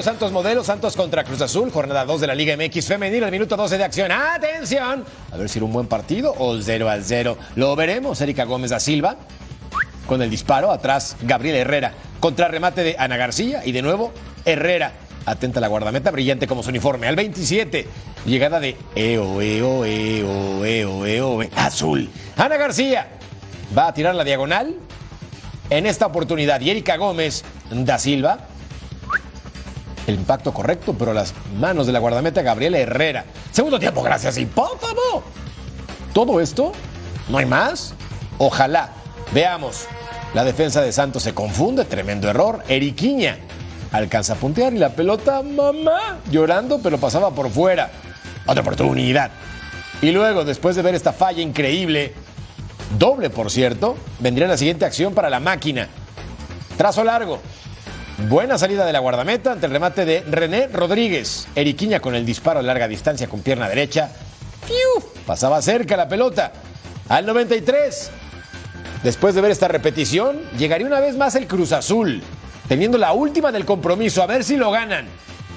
[0.02, 3.56] Santos Modelo, Santos contra Cruz Azul, jornada 2 de la Liga MX femenil, el minuto
[3.56, 4.12] 12 de acción.
[4.12, 5.04] ¡Atención!
[5.32, 7.36] A ver si era un buen partido o 0 al 0.
[7.54, 8.20] Lo veremos.
[8.20, 9.16] Erika Gómez da Silva
[10.06, 10.70] con el disparo.
[10.70, 11.92] Atrás, Gabriel Herrera.
[12.20, 14.12] Contra remate de Ana García y de nuevo
[14.44, 14.92] Herrera.
[15.24, 17.08] Atenta la guardameta, brillante como su uniforme.
[17.08, 17.86] Al 27,
[18.26, 22.08] llegada de Eo, Eo, Eo, Eo, Eo, Eo, Azul.
[22.36, 23.08] Ana García
[23.76, 24.76] va a tirar la diagonal
[25.70, 26.60] en esta oportunidad.
[26.60, 28.48] Y Erika Gómez da Silva.
[30.06, 33.24] El impacto correcto, pero las manos de la guardameta Gabriela Herrera.
[33.50, 34.38] Segundo tiempo, gracias.
[34.54, 35.22] Favor.
[36.12, 36.72] Todo esto,
[37.28, 37.94] no hay más.
[38.38, 38.92] Ojalá.
[39.32, 39.86] Veamos.
[40.34, 42.62] La defensa de Santos se confunde, tremendo error.
[42.68, 43.38] Eriquiña
[43.92, 47.90] alcanza a puntear y la pelota, mamá, llorando, pero pasaba por fuera.
[48.46, 49.30] Otra oportunidad.
[50.02, 52.12] Y luego, después de ver esta falla increíble,
[52.98, 55.88] doble por cierto, vendría la siguiente acción para la máquina.
[56.76, 57.40] Trazo largo.
[58.18, 61.48] Buena salida de la guardameta ante el remate de René Rodríguez.
[61.54, 64.10] Eriquiña con el disparo a larga distancia con pierna derecha.
[64.66, 65.04] ¡Fiu!
[65.26, 66.52] Pasaba cerca la pelota.
[67.10, 68.10] Al 93.
[69.02, 72.22] Después de ver esta repetición, llegaría una vez más el Cruz Azul,
[72.68, 75.06] teniendo la última del compromiso, a ver si lo ganan.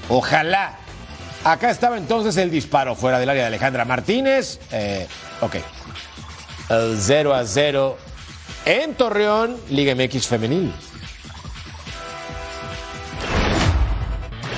[0.10, 0.78] Ojalá.
[1.45, 4.60] Acá estaba entonces el disparo fuera del área de Alejandra Martínez.
[4.74, 5.08] Eh,
[5.39, 5.56] ok.
[6.69, 7.98] El 0 a 0
[8.65, 10.74] en Torreón, Liga MX Femenil.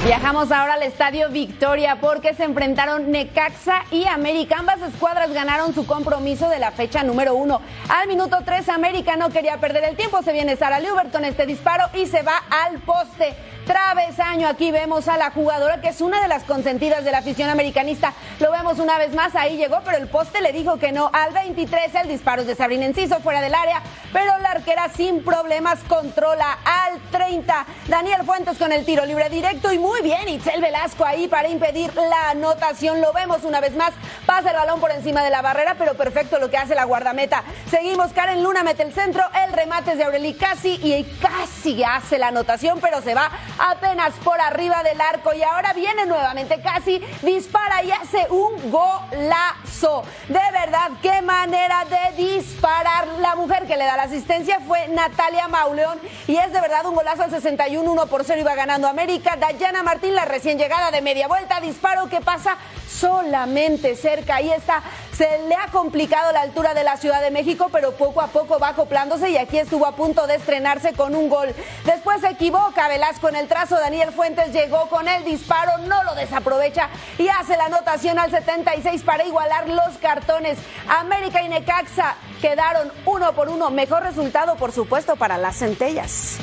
[0.03, 4.55] Viajamos ahora al Estadio Victoria porque se enfrentaron Necaxa y América.
[4.57, 7.61] Ambas escuadras ganaron su compromiso de la fecha número uno.
[7.87, 10.23] Al minuto 3 América no quería perder el tiempo.
[10.23, 13.35] Se viene Sara Luberton este disparo y se va al poste.
[13.67, 17.47] Travesaño, aquí vemos a la jugadora que es una de las consentidas de la afición
[17.51, 18.13] americanista.
[18.39, 21.11] Lo vemos una vez más, ahí llegó, pero el poste le dijo que no.
[21.13, 25.23] Al 23 el disparo es de Sabrina Enciso fuera del área, pero la arquera sin
[25.23, 26.57] problemas controla.
[26.65, 31.27] Al 30 Daniel Fuentes con el tiro libre directo y muy bien Itzel Velasco ahí
[31.27, 33.01] para impedir la anotación.
[33.01, 33.93] Lo vemos una vez más,
[34.25, 37.43] pasa el balón por encima de la barrera, pero perfecto lo que hace la guardameta.
[37.69, 42.17] Seguimos, Karen Luna mete el centro, el remate es de Aureli casi y casi hace
[42.17, 46.99] la anotación, pero se va apenas por arriba del arco y ahora viene nuevamente casi,
[47.21, 50.03] dispara y hace un golazo.
[50.27, 53.00] De verdad, qué manera de disparar.
[53.31, 56.95] La mujer que le da la asistencia fue Natalia Mauleón y es de verdad un
[56.95, 59.37] golazo al 61, 1 por 0 iba ganando América.
[59.37, 62.57] Dayana Martín, la recién llegada de media vuelta, disparo que pasa
[62.89, 64.35] solamente cerca.
[64.35, 64.83] Ahí está,
[65.15, 68.59] se le ha complicado la altura de la Ciudad de México, pero poco a poco
[68.59, 71.55] va acoplándose y aquí estuvo a punto de estrenarse con un gol.
[71.85, 76.15] Después se equivoca Velasco en el trazo, Daniel Fuentes llegó con el disparo, no lo
[76.15, 80.59] desaprovecha y hace la anotación al 76 para igualar los cartones.
[80.87, 82.91] América y Necaxa quedaron
[83.21, 83.69] uno por uno.
[83.69, 86.37] Mejor resultado, por supuesto, para las centellas.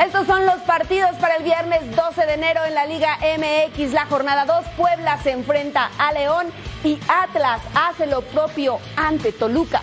[0.00, 3.92] Estos son los partidos para el viernes 12 de enero en la Liga MX.
[3.92, 6.46] La jornada 2, Puebla se enfrenta a León
[6.84, 9.82] y Atlas hace lo propio ante Toluca.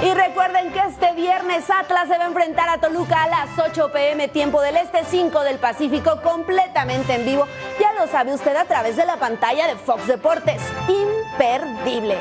[0.00, 3.90] Y recuerden que este viernes Atlas se va a enfrentar a Toluca a las 8
[3.92, 7.46] pm tiempo del Este, 5 del Pacífico, completamente en vivo.
[7.80, 10.62] Ya lo sabe usted a través de la pantalla de Fox Deportes.
[10.88, 12.16] Imperdible.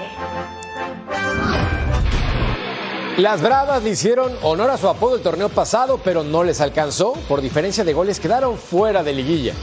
[3.17, 7.13] Las Bravas le hicieron honor a su apodo el torneo pasado, pero no les alcanzó.
[7.27, 9.53] Por diferencia de goles quedaron fuera de liguilla.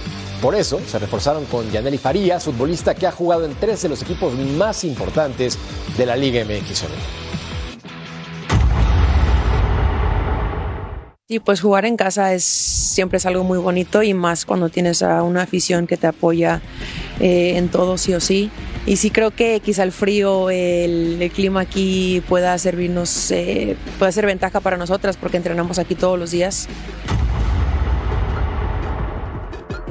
[0.41, 4.03] Por eso se reforzaron con Yaneli Farías, futbolista que ha jugado en tres de los
[4.03, 5.59] equipos más importantes
[5.97, 6.85] de la Liga MX.
[11.35, 15.03] Sí, pues jugar en casa es siempre es algo muy bonito y más cuando tienes
[15.03, 16.61] a una afición que te apoya
[17.19, 18.53] eh, en todo sí o sí.
[18.87, 24.27] Y sí creo que quizá el frío, el, clima aquí pueda servirnos, eh, puede ser
[24.27, 26.69] ventaja para nosotras porque entrenamos aquí todos los días.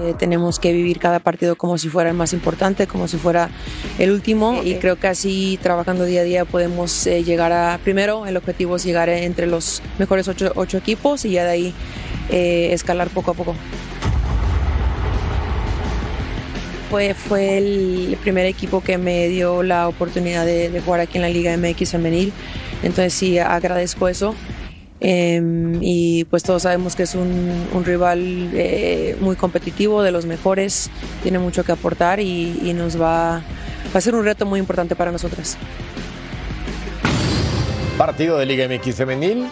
[0.03, 3.49] Eh, tenemos que vivir cada partido como si fuera el más importante, como si fuera
[3.99, 8.27] el último y creo que así trabajando día a día podemos eh, llegar a, primero
[8.27, 11.73] el objetivo es llegar entre los mejores ocho, ocho equipos y ya de ahí
[12.29, 13.55] eh, escalar poco a poco.
[16.89, 21.21] Fue, fue el primer equipo que me dio la oportunidad de, de jugar aquí en
[21.21, 22.33] la Liga MX femenil,
[22.83, 24.35] entonces sí agradezco eso.
[25.03, 25.41] Eh,
[25.81, 30.89] y pues todos sabemos que es un, rival eh, muy competitivo, de los mejores,
[31.21, 33.41] tiene mucho que aportar y, y nos va,
[33.93, 35.57] va a ser un reto muy importante para nosotras.
[37.97, 39.47] Partido de Liga MX femenil.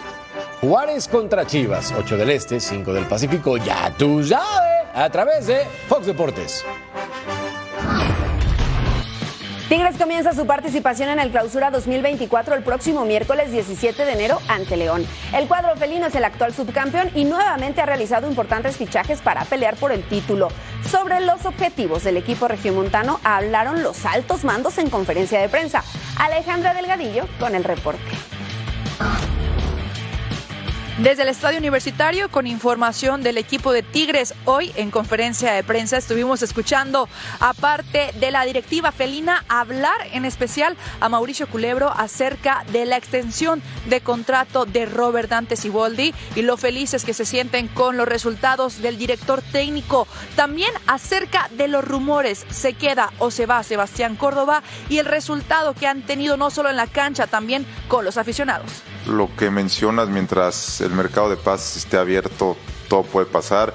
[0.62, 5.62] Juárez contra Chivas, 8 del Este, 5 del Pacífico, ya tú sabes, a través de
[5.88, 6.64] Fox Deportes.
[9.72, 14.76] Tigres comienza su participación en el Clausura 2024 el próximo miércoles 17 de enero ante
[14.76, 15.06] León.
[15.34, 19.76] El cuadro felino es el actual subcampeón y nuevamente ha realizado importantes fichajes para pelear
[19.76, 20.48] por el título.
[20.86, 25.82] Sobre los objetivos del equipo regiomontano hablaron los altos mandos en conferencia de prensa.
[26.18, 28.02] Alejandra Delgadillo con el reporte.
[30.98, 35.96] Desde el Estadio Universitario, con información del equipo de Tigres, hoy en conferencia de prensa
[35.96, 37.08] estuvimos escuchando,
[37.40, 43.62] aparte de la directiva felina, hablar en especial a Mauricio Culebro acerca de la extensión
[43.88, 48.82] de contrato de Robert Dante Siboldi y lo felices que se sienten con los resultados
[48.82, 50.06] del director técnico.
[50.36, 55.72] También acerca de los rumores, se queda o se va Sebastián Córdoba y el resultado
[55.72, 60.08] que han tenido no solo en la cancha, también con los aficionados lo que mencionas,
[60.08, 62.56] mientras el mercado de paz esté abierto,
[62.88, 63.74] todo puede pasar.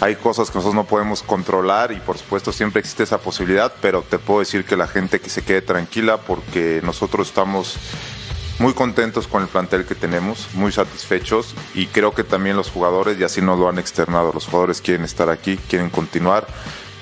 [0.00, 4.02] Hay cosas que nosotros no podemos controlar y por supuesto siempre existe esa posibilidad, pero
[4.02, 7.78] te puedo decir que la gente que se quede tranquila porque nosotros estamos
[8.58, 13.18] muy contentos con el plantel que tenemos, muy satisfechos y creo que también los jugadores,
[13.18, 16.46] y así nos lo han externado, los jugadores quieren estar aquí, quieren continuar.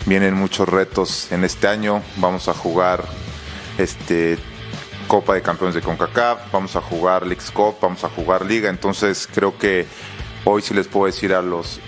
[0.06, 3.04] Vienen muchos retos en este año, vamos a jugar
[3.78, 4.38] este
[5.06, 9.28] Copa de Campeones de CONCACAF, vamos a jugar Leagues Cup, vamos a jugar Liga, entonces
[9.32, 9.86] creo que
[10.44, 11.80] hoy sí les puedo decir a los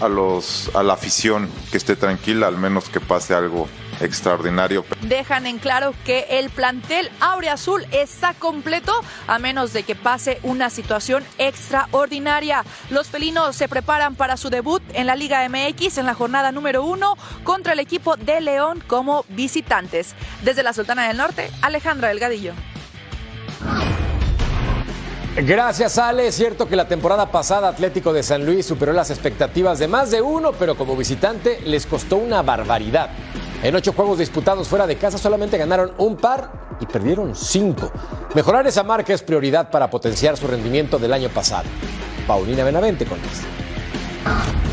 [0.00, 3.68] a los a la afición que esté tranquila, al menos que pase algo
[4.00, 4.84] extraordinario.
[5.02, 7.10] Dejan en claro que el plantel
[7.50, 8.92] Azul está completo
[9.26, 12.64] a menos de que pase una situación extraordinaria.
[12.90, 16.84] Los felinos se preparan para su debut en la Liga MX en la jornada número
[16.84, 20.14] uno contra el equipo de León como visitantes.
[20.42, 22.52] Desde la Sultana del Norte, Alejandra Delgadillo.
[25.36, 26.26] Gracias, Ale.
[26.26, 30.10] Es cierto que la temporada pasada Atlético de San Luis superó las expectativas de más
[30.10, 33.10] de uno, pero como visitante les costó una barbaridad.
[33.62, 36.50] En ocho juegos disputados fuera de casa solamente ganaron un par
[36.80, 37.90] y perdieron cinco.
[38.34, 41.68] Mejorar esa marca es prioridad para potenciar su rendimiento del año pasado.
[42.26, 44.69] Paulina Benavente con esto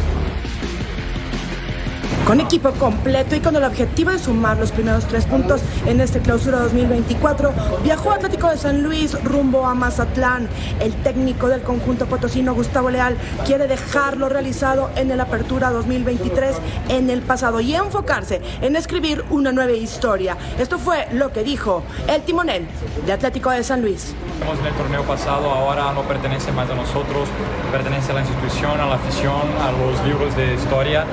[2.28, 6.20] con equipo completo y con el objetivo de sumar los primeros tres puntos en este
[6.20, 7.54] clausura 2024,
[7.86, 10.50] viajó Atlético de San Luis rumbo a Mazatlán.
[10.82, 13.16] El técnico del conjunto potosino, Gustavo Leal,
[13.46, 16.58] quiere dejarlo realizado en el Apertura 2023
[16.90, 20.36] en el pasado y enfocarse en escribir una nueva historia.
[20.60, 22.68] Esto fue lo que dijo el timonel
[23.06, 24.14] de Atlético de San Luis.
[24.42, 27.30] En el torneo pasado ahora no pertenece más a nosotros,
[27.72, 31.06] pertenece a la institución, a la afición, a los libros de historia.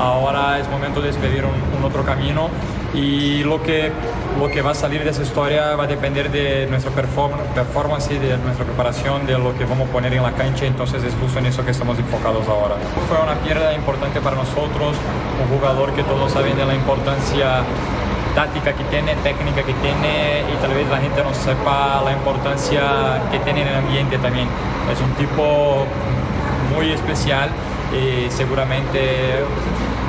[0.00, 2.48] Ahora es momento de despedir un, otro camino
[2.94, 3.90] y lo que,
[4.38, 8.38] lo que va a salir de esa historia va a depender de nuestra performance, de
[8.38, 11.46] nuestra preparación, de lo que vamos a poner en la cancha, entonces es justo en
[11.46, 12.76] eso que estamos enfocados ahora.
[13.08, 14.96] Fue una pérdida importante para nosotros,
[15.42, 17.64] un jugador que todos saben de la importancia
[18.34, 23.20] táctica que tiene, técnica que tiene y tal vez la gente no sepa la importancia
[23.30, 24.48] que tiene en el ambiente también.
[24.90, 25.84] Es un tipo
[26.74, 27.50] muy especial
[27.92, 29.44] y seguramente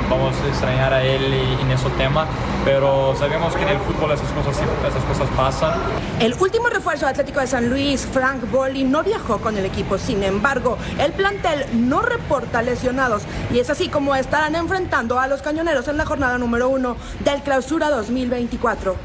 [0.08, 2.26] vamos a extrañar a él en ese tema,
[2.64, 5.78] pero sabemos que en el fútbol esas cosas, esas cosas pasan.
[6.20, 10.22] El último refuerzo Atlético de San Luis, Frank Bolli, no viajó con el equipo, sin
[10.22, 15.88] embargo, el plantel no reporta lesionados y es así como estarán enfrentando a los cañoneros
[15.88, 18.96] en la jornada número uno del Clausura 2024.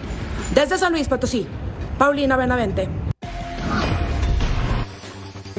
[0.54, 1.48] Desde San Luis Potosí,
[1.98, 3.09] Paulina Benavente.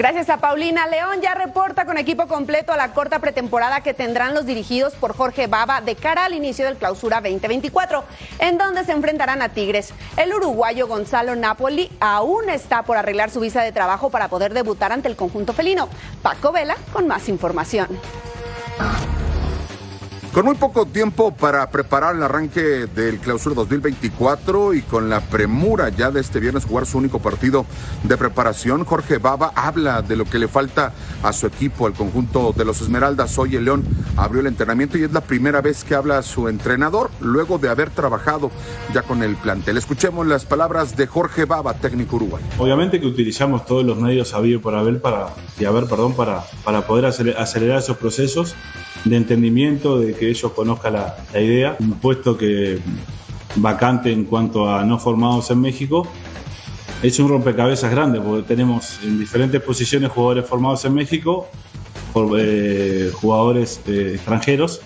[0.01, 0.87] Gracias a Paulina.
[0.87, 5.15] León ya reporta con equipo completo a la corta pretemporada que tendrán los dirigidos por
[5.15, 8.03] Jorge Baba de cara al inicio del clausura 2024,
[8.39, 9.93] en donde se enfrentarán a Tigres.
[10.17, 14.91] El uruguayo Gonzalo Napoli aún está por arreglar su visa de trabajo para poder debutar
[14.91, 15.91] ante el conjunto felino.
[16.23, 17.89] Paco Vela con más información.
[20.33, 25.89] Con muy poco tiempo para preparar el arranque del clausura 2024 y con la premura
[25.89, 27.67] ya de este viernes jugar su único partido
[28.05, 30.93] de preparación, Jorge Baba habla de lo que le falta
[31.25, 33.37] a su equipo, al conjunto de los Esmeraldas.
[33.39, 33.85] Hoy el León
[34.17, 37.91] abrió el entrenamiento y es la primera vez que habla su entrenador luego de haber
[37.91, 38.53] trabajado
[38.95, 39.79] ya con el plantel.
[39.79, 42.47] Escuchemos las palabras de Jorge Baba, técnico uruguayo.
[42.57, 46.87] Obviamente que utilizamos todos los medios habidos por haber para, y haber, perdón, para, para
[46.87, 48.55] poder acelerar esos procesos
[49.05, 51.77] de entendimiento, de que ellos conozcan la, idea.
[51.81, 52.79] Un puesto que
[53.57, 56.07] vacante en cuanto a no formados en México.
[57.03, 61.49] Es un rompecabezas grande porque tenemos en diferentes posiciones jugadores formados en México,
[62.37, 64.83] eh, jugadores eh, extranjeros.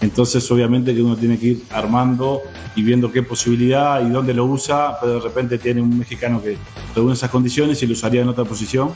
[0.00, 2.40] Entonces obviamente que uno tiene que ir armando
[2.74, 6.56] y viendo qué posibilidad y dónde lo usa, pero de repente tiene un mexicano que
[6.94, 8.94] reúne esas condiciones y lo usaría en otra posición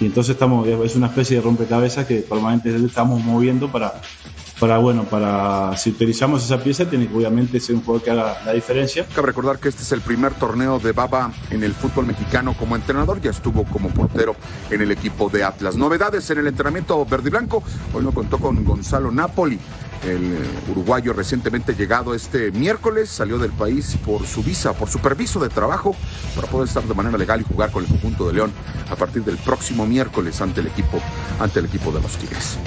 [0.00, 4.00] y entonces estamos, es una especie de rompecabezas que permanentemente estamos moviendo para,
[4.58, 8.38] para, bueno, para si utilizamos esa pieza, tiene que obviamente ser un jugador que haga
[8.44, 9.06] la diferencia.
[9.14, 12.76] Cabe recordar que este es el primer torneo de Baba en el fútbol mexicano como
[12.76, 14.36] entrenador, ya estuvo como portero
[14.70, 15.76] en el equipo de Atlas.
[15.76, 17.62] Novedades en el entrenamiento verde y blanco,
[17.94, 19.58] hoy lo contó con Gonzalo Napoli.
[20.04, 20.38] El
[20.70, 25.48] uruguayo recientemente llegado este miércoles salió del país por su visa, por su permiso de
[25.48, 25.96] trabajo,
[26.36, 28.52] para poder estar de manera legal y jugar con el conjunto de León
[28.90, 31.00] a partir del próximo miércoles ante el equipo,
[31.40, 32.58] ante el equipo de los Tigres.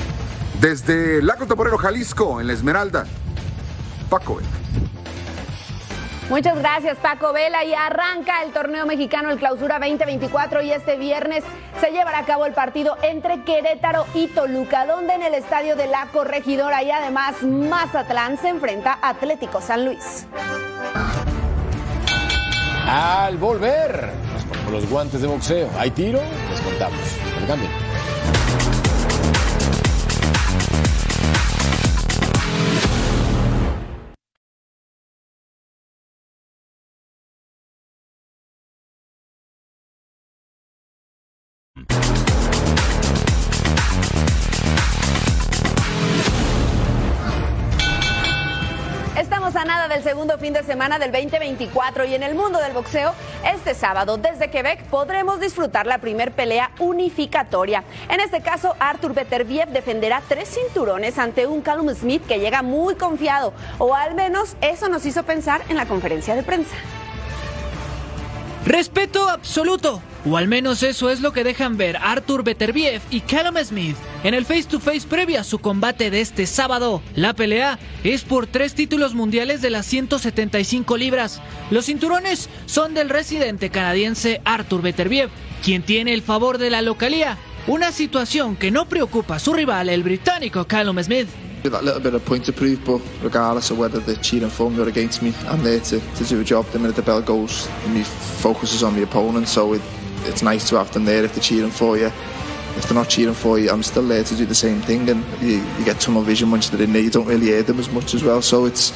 [0.61, 3.07] Desde Lago Taporero, Jalisco, en la Esmeralda,
[4.11, 4.47] Paco Vela.
[6.29, 11.43] Muchas gracias Paco Vela y arranca el torneo mexicano el clausura 2024 y este viernes
[11.81, 15.87] se llevará a cabo el partido entre Querétaro y Toluca donde en el estadio de
[15.87, 20.27] la Corregidora y además Mazatlán se enfrenta a Atlético San Luis.
[22.87, 25.69] Al volver, nos ponemos los guantes de boxeo.
[25.79, 26.21] ¿Hay tiro?
[26.51, 26.99] Les contamos.
[27.39, 27.90] El cambio.
[50.81, 53.13] Semana del 2024 y en el mundo del boxeo,
[53.45, 57.83] este sábado desde Quebec podremos disfrutar la primer pelea unificatoria.
[58.09, 62.95] En este caso, Arthur Beterbiev defenderá tres cinturones ante un Callum Smith que llega muy
[62.95, 66.75] confiado, o al menos eso nos hizo pensar en la conferencia de prensa.
[68.65, 73.57] Respeto absoluto, o al menos eso es lo que dejan ver Arthur Beterbiev y Callum
[73.63, 77.01] Smith en el face to face previo a su combate de este sábado.
[77.15, 81.41] La pelea es por tres títulos mundiales de las 175 libras.
[81.71, 85.29] Los cinturones son del residente canadiense Arthur Beterbiev,
[85.63, 89.89] quien tiene el favor de la localía, una situación que no preocupa a su rival,
[89.89, 91.27] el británico Callum Smith.
[91.63, 94.87] That little bit of point to prove, but regardless of whether the cheating formed or
[94.87, 96.65] against me, I'm there to, to do a job.
[96.71, 98.03] The minute the bell goes, me
[98.83, 99.81] on opponent, so it,
[100.25, 102.11] it's nice to have them there if they're cheering for you.
[102.77, 105.23] If they're not cheering for you, I'm still there to do the same thing, and
[105.41, 107.01] you, you get tunnel vision once they're in there.
[107.01, 108.93] You don't really hear them as much as well, so it's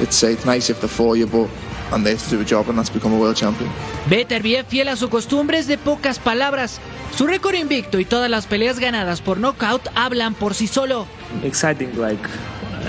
[0.00, 1.48] it's uh, it's nice if they're for you, but
[1.92, 3.70] I'm there to do a job, and that's become a world champion.
[4.08, 6.80] Beterbiev, fiel a su costumbre, es de pocas palabras.
[7.16, 11.06] Su récord invicto y todas las peleas ganadas por knockout hablan por sí solo.
[11.44, 12.28] exciting like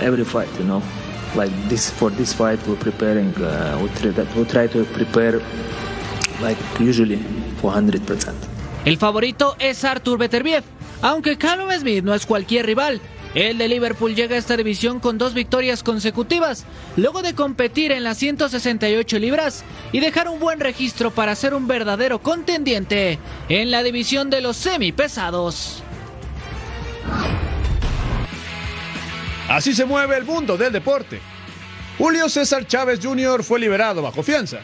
[0.01, 0.81] every fight you know
[1.35, 5.39] like this for this fight we're preparing uh, we, try, we try to prepare
[6.41, 8.33] like usually for 100%
[8.85, 10.63] El favorito es Arthur Beterbiev,
[11.01, 13.01] aunque Callum Smith no es cualquier rival.
[13.33, 18.05] El de Liverpool llega a esta división con dos victorias consecutivas, luego de competir en
[18.05, 23.83] las 168 libras y dejar un buen registro para ser un verdadero contendiente en la
[23.83, 25.83] división de los semipesados.
[29.49, 31.19] Así se mueve el mundo del deporte.
[31.97, 33.43] Julio César Chávez Jr.
[33.43, 34.59] fue liberado bajo fianza.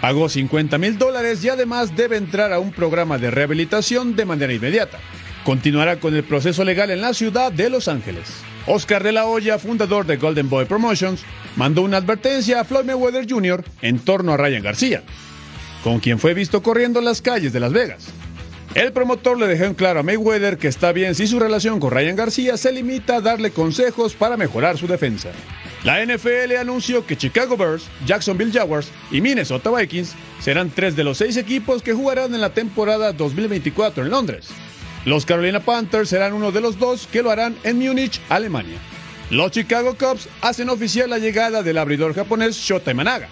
[0.00, 4.52] Pagó 50 mil dólares y además debe entrar a un programa de rehabilitación de manera
[4.52, 4.98] inmediata.
[5.44, 8.32] Continuará con el proceso legal en la ciudad de Los Ángeles.
[8.66, 11.22] Oscar de la Hoya, fundador de Golden Boy Promotions,
[11.54, 13.64] mandó una advertencia a Floyd Mayweather Jr.
[13.80, 15.02] en torno a Ryan García,
[15.84, 18.08] con quien fue visto corriendo las calles de Las Vegas.
[18.76, 21.90] El promotor le dejó en claro a Mayweather que está bien si su relación con
[21.90, 25.30] Ryan García se limita a darle consejos para mejorar su defensa.
[25.82, 30.12] La NFL anunció que Chicago Bears, Jacksonville Jaguars y Minnesota Vikings
[30.42, 34.48] serán tres de los seis equipos que jugarán en la temporada 2024 en Londres.
[35.06, 38.76] Los Carolina Panthers serán uno de los dos que lo harán en Múnich, Alemania.
[39.30, 43.28] Los Chicago Cubs hacen oficial la llegada del abridor japonés Shota Imanaga.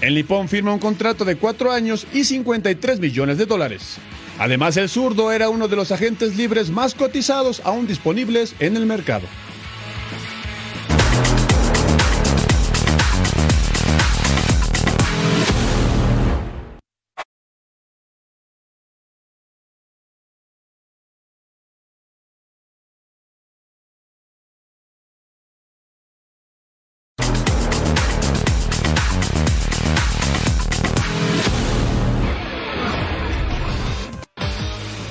[0.00, 3.98] El Nippon firma un contrato de cuatro años y 53 millones de dólares.
[4.38, 8.84] Además, el zurdo era uno de los agentes libres más cotizados aún disponibles en el
[8.84, 9.26] mercado.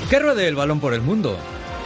[0.10, 1.38] Que ruede el balón por el mundo.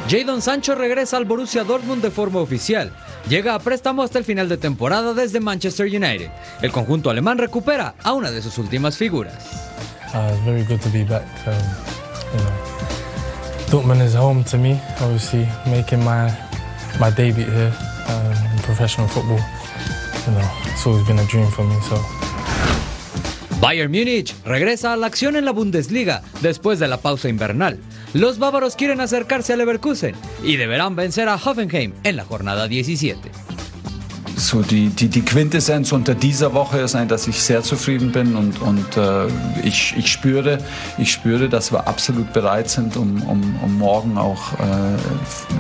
[0.10, 2.92] Jadon Sancho regresa al Borussia Dortmund de forma oficial.
[3.28, 6.30] Llega a préstamo hasta el final de temporada desde Manchester United.
[6.62, 9.70] El conjunto alemán recupera a una de sus últimas figuras.
[10.14, 11.24] Uh, it's very good to be back.
[11.46, 11.54] Um,
[12.34, 12.70] you know,
[13.70, 14.80] Dortmund is home to me.
[15.00, 16.32] Obviously, making my
[17.00, 17.72] my debut here
[18.08, 19.40] um, in professional football.
[20.26, 21.76] You know, it's always been a dream for me.
[21.88, 22.04] So
[23.62, 27.80] Bayern Múnich regresa a la acción en la Bundesliga después de la pausa invernal.
[28.14, 33.30] Los bávaros quieren acercarse al Leverkusen y deberán vencer a Hoffenheim en la jornada 17.
[34.40, 38.62] So die, die, die Quintessenz unter dieser Woche ist, dass ich sehr zufrieden bin und,
[38.62, 39.28] und äh,
[39.64, 40.60] ich, ich, spüre,
[40.98, 44.98] ich spüre, dass wir absolut bereit sind, um, um, um morgen auch äh,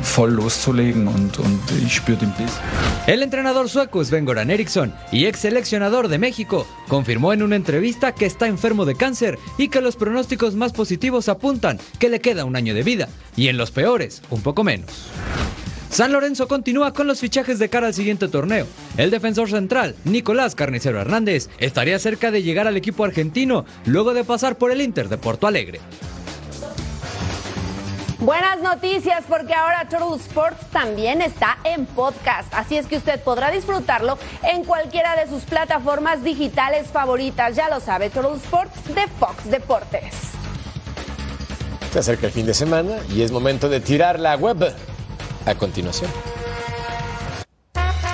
[0.01, 2.53] voll loszulegen und, und ich spüre den Biss.
[3.05, 8.25] El entrenador sueco Sven-Goran Eriksson y ex seleccionador de México confirmó en una entrevista que
[8.25, 12.55] está enfermo de cáncer y que los pronósticos más positivos apuntan que le queda un
[12.55, 15.09] año de vida y en los peores un poco menos.
[15.89, 18.67] San Lorenzo continúa con los fichajes de cara al siguiente torneo.
[18.97, 24.23] El defensor central, Nicolás Carnicero Hernández, estaría cerca de llegar al equipo argentino luego de
[24.23, 25.79] pasar por el Inter de Porto Alegre.
[28.19, 33.49] Buenas noticias porque ahora Total Sports también está en podcast, así es que usted podrá
[33.49, 37.55] disfrutarlo en cualquiera de sus plataformas digitales favoritas.
[37.55, 40.13] Ya lo sabe, Total Sports de Fox Deportes.
[41.93, 44.75] Se acerca el fin de semana y es momento de tirar la web
[45.49, 46.11] a continuación.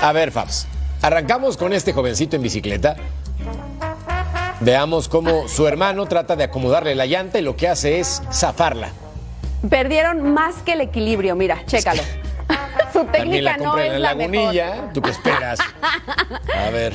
[0.02, 0.68] A ver, Fabs,
[1.02, 2.96] arrancamos con este jovencito en bicicleta.
[4.62, 8.90] Veamos cómo su hermano trata de acomodarle la llanta y lo que hace es zafarla.
[9.70, 12.02] Perdieron más que el equilibrio, mira, chécalo.
[12.94, 14.72] su técnica no es en la lagunilla.
[14.72, 14.94] mejor.
[14.94, 15.60] ¿Tú qué esperas?
[16.56, 16.94] A ver.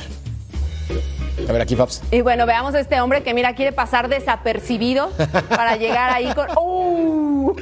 [1.47, 2.01] A ver, aquí, Fabs.
[2.11, 5.11] Y bueno, veamos a este hombre que mira, quiere pasar desapercibido
[5.49, 6.47] para llegar ahí con...
[6.57, 7.55] ¡Uh!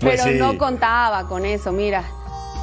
[0.00, 0.38] Pues Pero sí.
[0.38, 2.04] no contaba con eso, mira.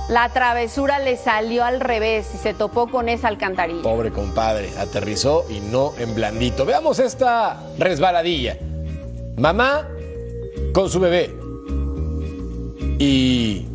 [0.09, 3.83] La travesura le salió al revés y se topó con esa alcantarilla.
[3.83, 6.65] Pobre compadre, aterrizó y no en blandito.
[6.65, 8.57] Veamos esta resbaladilla.
[9.37, 9.87] Mamá
[10.73, 11.33] con su bebé.
[12.99, 13.65] Y.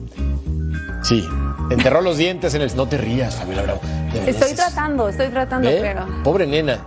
[1.03, 1.27] Sí,
[1.71, 2.77] enterró los dientes en el.
[2.77, 3.81] No te rías, Fabiola Bravo.
[4.27, 6.07] Estoy tratando, estoy tratando, pero...
[6.25, 6.79] Pobre nena.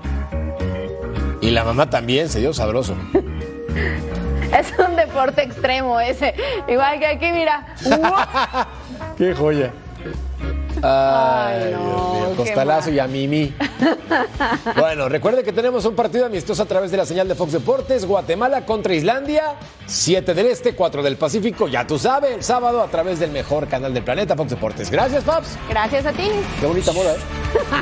[1.40, 2.96] Y la mamá también se dio sabroso.
[4.58, 6.34] Es un deporte extremo ese.
[6.68, 7.76] Igual que aquí, mira.
[9.18, 9.72] ¡Qué joya!
[10.84, 13.56] Ay, Ay, Dios mío, costalazo y a Mimi.
[14.76, 18.06] Bueno, recuerde que tenemos un partido amistoso a través de la señal de Fox Deportes.
[18.06, 21.68] Guatemala contra Islandia, 7 del Este, 4 del Pacífico.
[21.68, 24.90] Ya tú sabes, el sábado a través del mejor canal del planeta, Fox Deportes.
[24.92, 25.58] Gracias, Paps.
[25.70, 26.30] Gracias a ti.
[26.60, 27.81] Qué bonita moda, ¿eh?